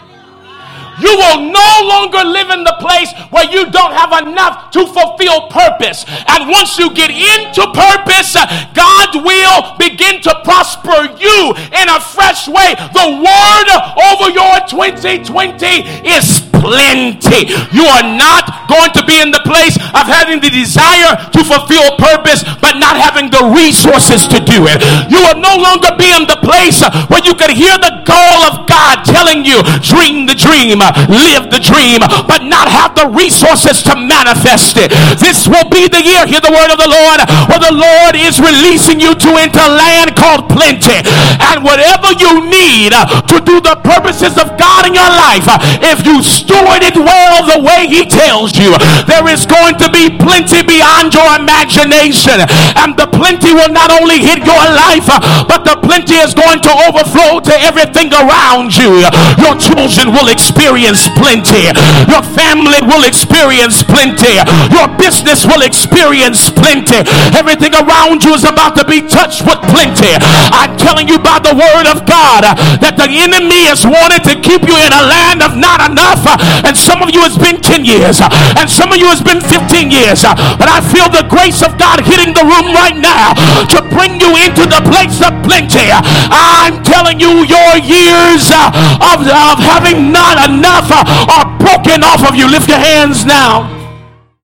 You 1.01 1.17
will 1.17 1.49
no 1.49 1.71
longer 1.89 2.29
live 2.29 2.51
in 2.51 2.61
the 2.61 2.77
place 2.77 3.09
where 3.31 3.49
you 3.49 3.71
don't 3.71 3.97
have 3.97 4.13
enough 4.27 4.71
to 4.73 4.85
fulfill 4.85 5.49
purpose. 5.49 6.05
And 6.29 6.51
once 6.51 6.77
you 6.77 6.93
get 6.93 7.09
into 7.09 7.65
purpose, 7.73 8.37
God 8.77 9.17
will 9.17 9.79
begin 9.81 10.21
to 10.29 10.35
prosper 10.45 11.09
you 11.17 11.57
in 11.73 11.89
a 11.89 12.01
fresh 12.05 12.49
way. 12.53 12.77
The 12.93 13.09
word 13.17 13.69
over 14.13 14.29
your 14.29 14.61
2020 14.69 16.05
is 16.05 16.41
plenty. 16.61 17.51
You 17.73 17.87
are 17.87 18.07
not 18.07 18.69
going 18.69 18.93
to 18.95 19.03
be 19.07 19.19
in 19.23 19.31
the 19.31 19.43
place 19.47 19.79
of 19.95 20.05
having 20.07 20.43
the 20.43 20.51
desire 20.51 21.17
to 21.33 21.41
fulfill 21.43 21.97
purpose, 21.97 22.45
but 22.61 22.77
not 22.77 22.99
having 22.99 23.31
the 23.31 23.51
resources 23.55 24.29
to 24.29 24.39
do 24.43 24.67
it. 24.69 24.79
You 25.09 25.23
will 25.23 25.41
no 25.41 25.57
longer 25.57 25.95
be 25.97 26.11
in 26.11 26.29
the 26.29 26.39
place 26.43 26.83
where 27.09 27.25
you 27.25 27.35
can 27.35 27.55
hear 27.55 27.75
the 27.79 28.05
call 28.05 28.51
of 28.51 28.69
God 28.69 29.05
telling 29.07 29.45
you, 29.45 29.63
dream 29.81 30.27
the 30.27 30.37
dream, 30.37 30.83
live 31.09 31.49
the 31.49 31.63
dream, 31.63 32.03
but 32.29 32.45
not 32.45 32.69
have 32.69 32.95
the 32.95 33.09
resources 33.09 33.83
to 33.89 33.97
manifest 33.97 34.77
it. 34.77 34.93
This 35.17 35.49
will 35.49 35.69
be 35.71 35.89
the 35.89 36.03
year, 36.03 36.27
hear 36.27 36.43
the 36.43 36.53
word 36.53 36.71
of 36.71 36.79
the 36.79 36.91
Lord, 36.91 37.25
where 37.49 37.63
the 37.63 37.75
Lord 37.75 38.15
is 38.17 38.41
releasing 38.41 39.01
you 39.01 39.15
to 39.15 39.31
into 39.41 39.63
land 39.63 40.17
called 40.17 40.49
plenty. 40.49 41.01
And 41.41 41.65
whatever 41.65 42.13
you 42.17 42.45
need 42.45 42.93
to 42.93 43.37
do 43.45 43.61
the 43.61 43.81
purposes 43.85 44.37
of 44.37 44.59
God 44.59 44.87
in 44.87 44.95
your 44.95 45.09
life, 45.09 45.47
if 45.85 46.05
you 46.05 46.23
steward 46.49 46.81
it 46.81 46.97
well 46.97 47.45
the 47.45 47.61
way 47.61 47.85
He 47.85 48.09
tells 48.09 48.57
you. 48.57 48.73
There 49.05 49.29
is 49.29 49.45
going 49.45 49.77
to 49.85 49.93
be 49.93 50.17
plenty 50.17 50.65
beyond 50.65 51.13
your 51.13 51.29
imagination, 51.37 52.41
and 52.81 52.97
the 52.97 53.05
plenty 53.13 53.53
will 53.53 53.69
not 53.69 53.93
only 53.93 54.25
hit 54.25 54.41
your 54.49 54.65
life, 54.73 55.05
but 55.45 55.69
the 55.69 55.77
plenty 55.85 56.17
is 56.17 56.33
going 56.33 56.65
to 56.65 56.73
overflow 56.89 57.45
to 57.45 57.55
everything 57.61 58.09
around 58.17 58.73
you. 58.73 59.05
Your 59.37 59.61
children 59.61 60.17
will 60.17 60.33
experience 60.33 61.05
plenty. 61.21 61.69
Your 62.09 62.25
family 62.25 62.81
will 62.89 63.05
experience 63.05 63.85
plenty. 63.85 64.41
Your 64.73 64.89
business 64.97 65.45
will 65.45 65.61
experience 65.61 66.49
plenty. 66.49 67.05
Everything 67.37 67.77
around 67.77 68.25
you 68.25 68.33
is 68.33 68.49
about 68.49 68.73
to 68.81 68.85
be 68.89 69.05
touched 69.05 69.45
with 69.45 69.61
plenty. 69.69 70.17
I'm 70.49 70.73
telling 70.81 71.13
you 71.13 71.21
by 71.21 71.45
the 71.45 71.53
word 71.53 71.87
of 71.93 72.09
God 72.09 72.49
that 72.81 72.97
the 72.97 73.09
enemy 73.21 73.69
has 73.69 73.85
wanted 73.85 74.25
to 74.25 74.41
keep 74.41 74.65
you 74.65 74.77
in 74.81 74.93
a 74.97 75.05
land 75.05 75.45
of 75.45 75.53
not 75.61 75.85
enough. 75.85 76.25
And 76.65 76.77
some 76.77 77.03
of 77.03 77.11
you 77.11 77.21
has 77.23 77.37
been 77.39 77.61
10 77.61 77.85
years, 77.85 78.21
and 78.21 78.67
some 78.69 78.93
of 78.93 78.99
you 78.99 79.07
has 79.09 79.23
been 79.23 79.41
15 79.41 79.91
years. 79.91 80.23
But 80.59 80.69
I 80.69 80.81
feel 80.83 81.09
the 81.09 81.27
grace 81.29 81.63
of 81.63 81.79
God 81.79 82.03
hitting 82.03 82.35
the 82.35 82.45
room 82.45 82.75
right 82.75 82.97
now 82.97 83.35
to 83.73 83.79
bring 83.95 84.21
you 84.21 84.35
into 84.37 84.67
the 84.67 84.83
place 84.91 85.21
of 85.23 85.33
plenty. 85.47 85.89
I'm 85.91 86.83
telling 86.83 87.21
you, 87.21 87.47
your 87.47 87.73
years 87.79 88.51
of, 88.51 89.23
of 89.25 89.57
having 89.63 90.11
not 90.11 90.51
enough 90.51 90.91
are 90.91 91.47
broken 91.59 92.03
off 92.03 92.27
of 92.29 92.35
you. 92.35 92.49
Lift 92.51 92.69
your 92.69 92.79
hands 92.79 93.25
now. 93.25 93.78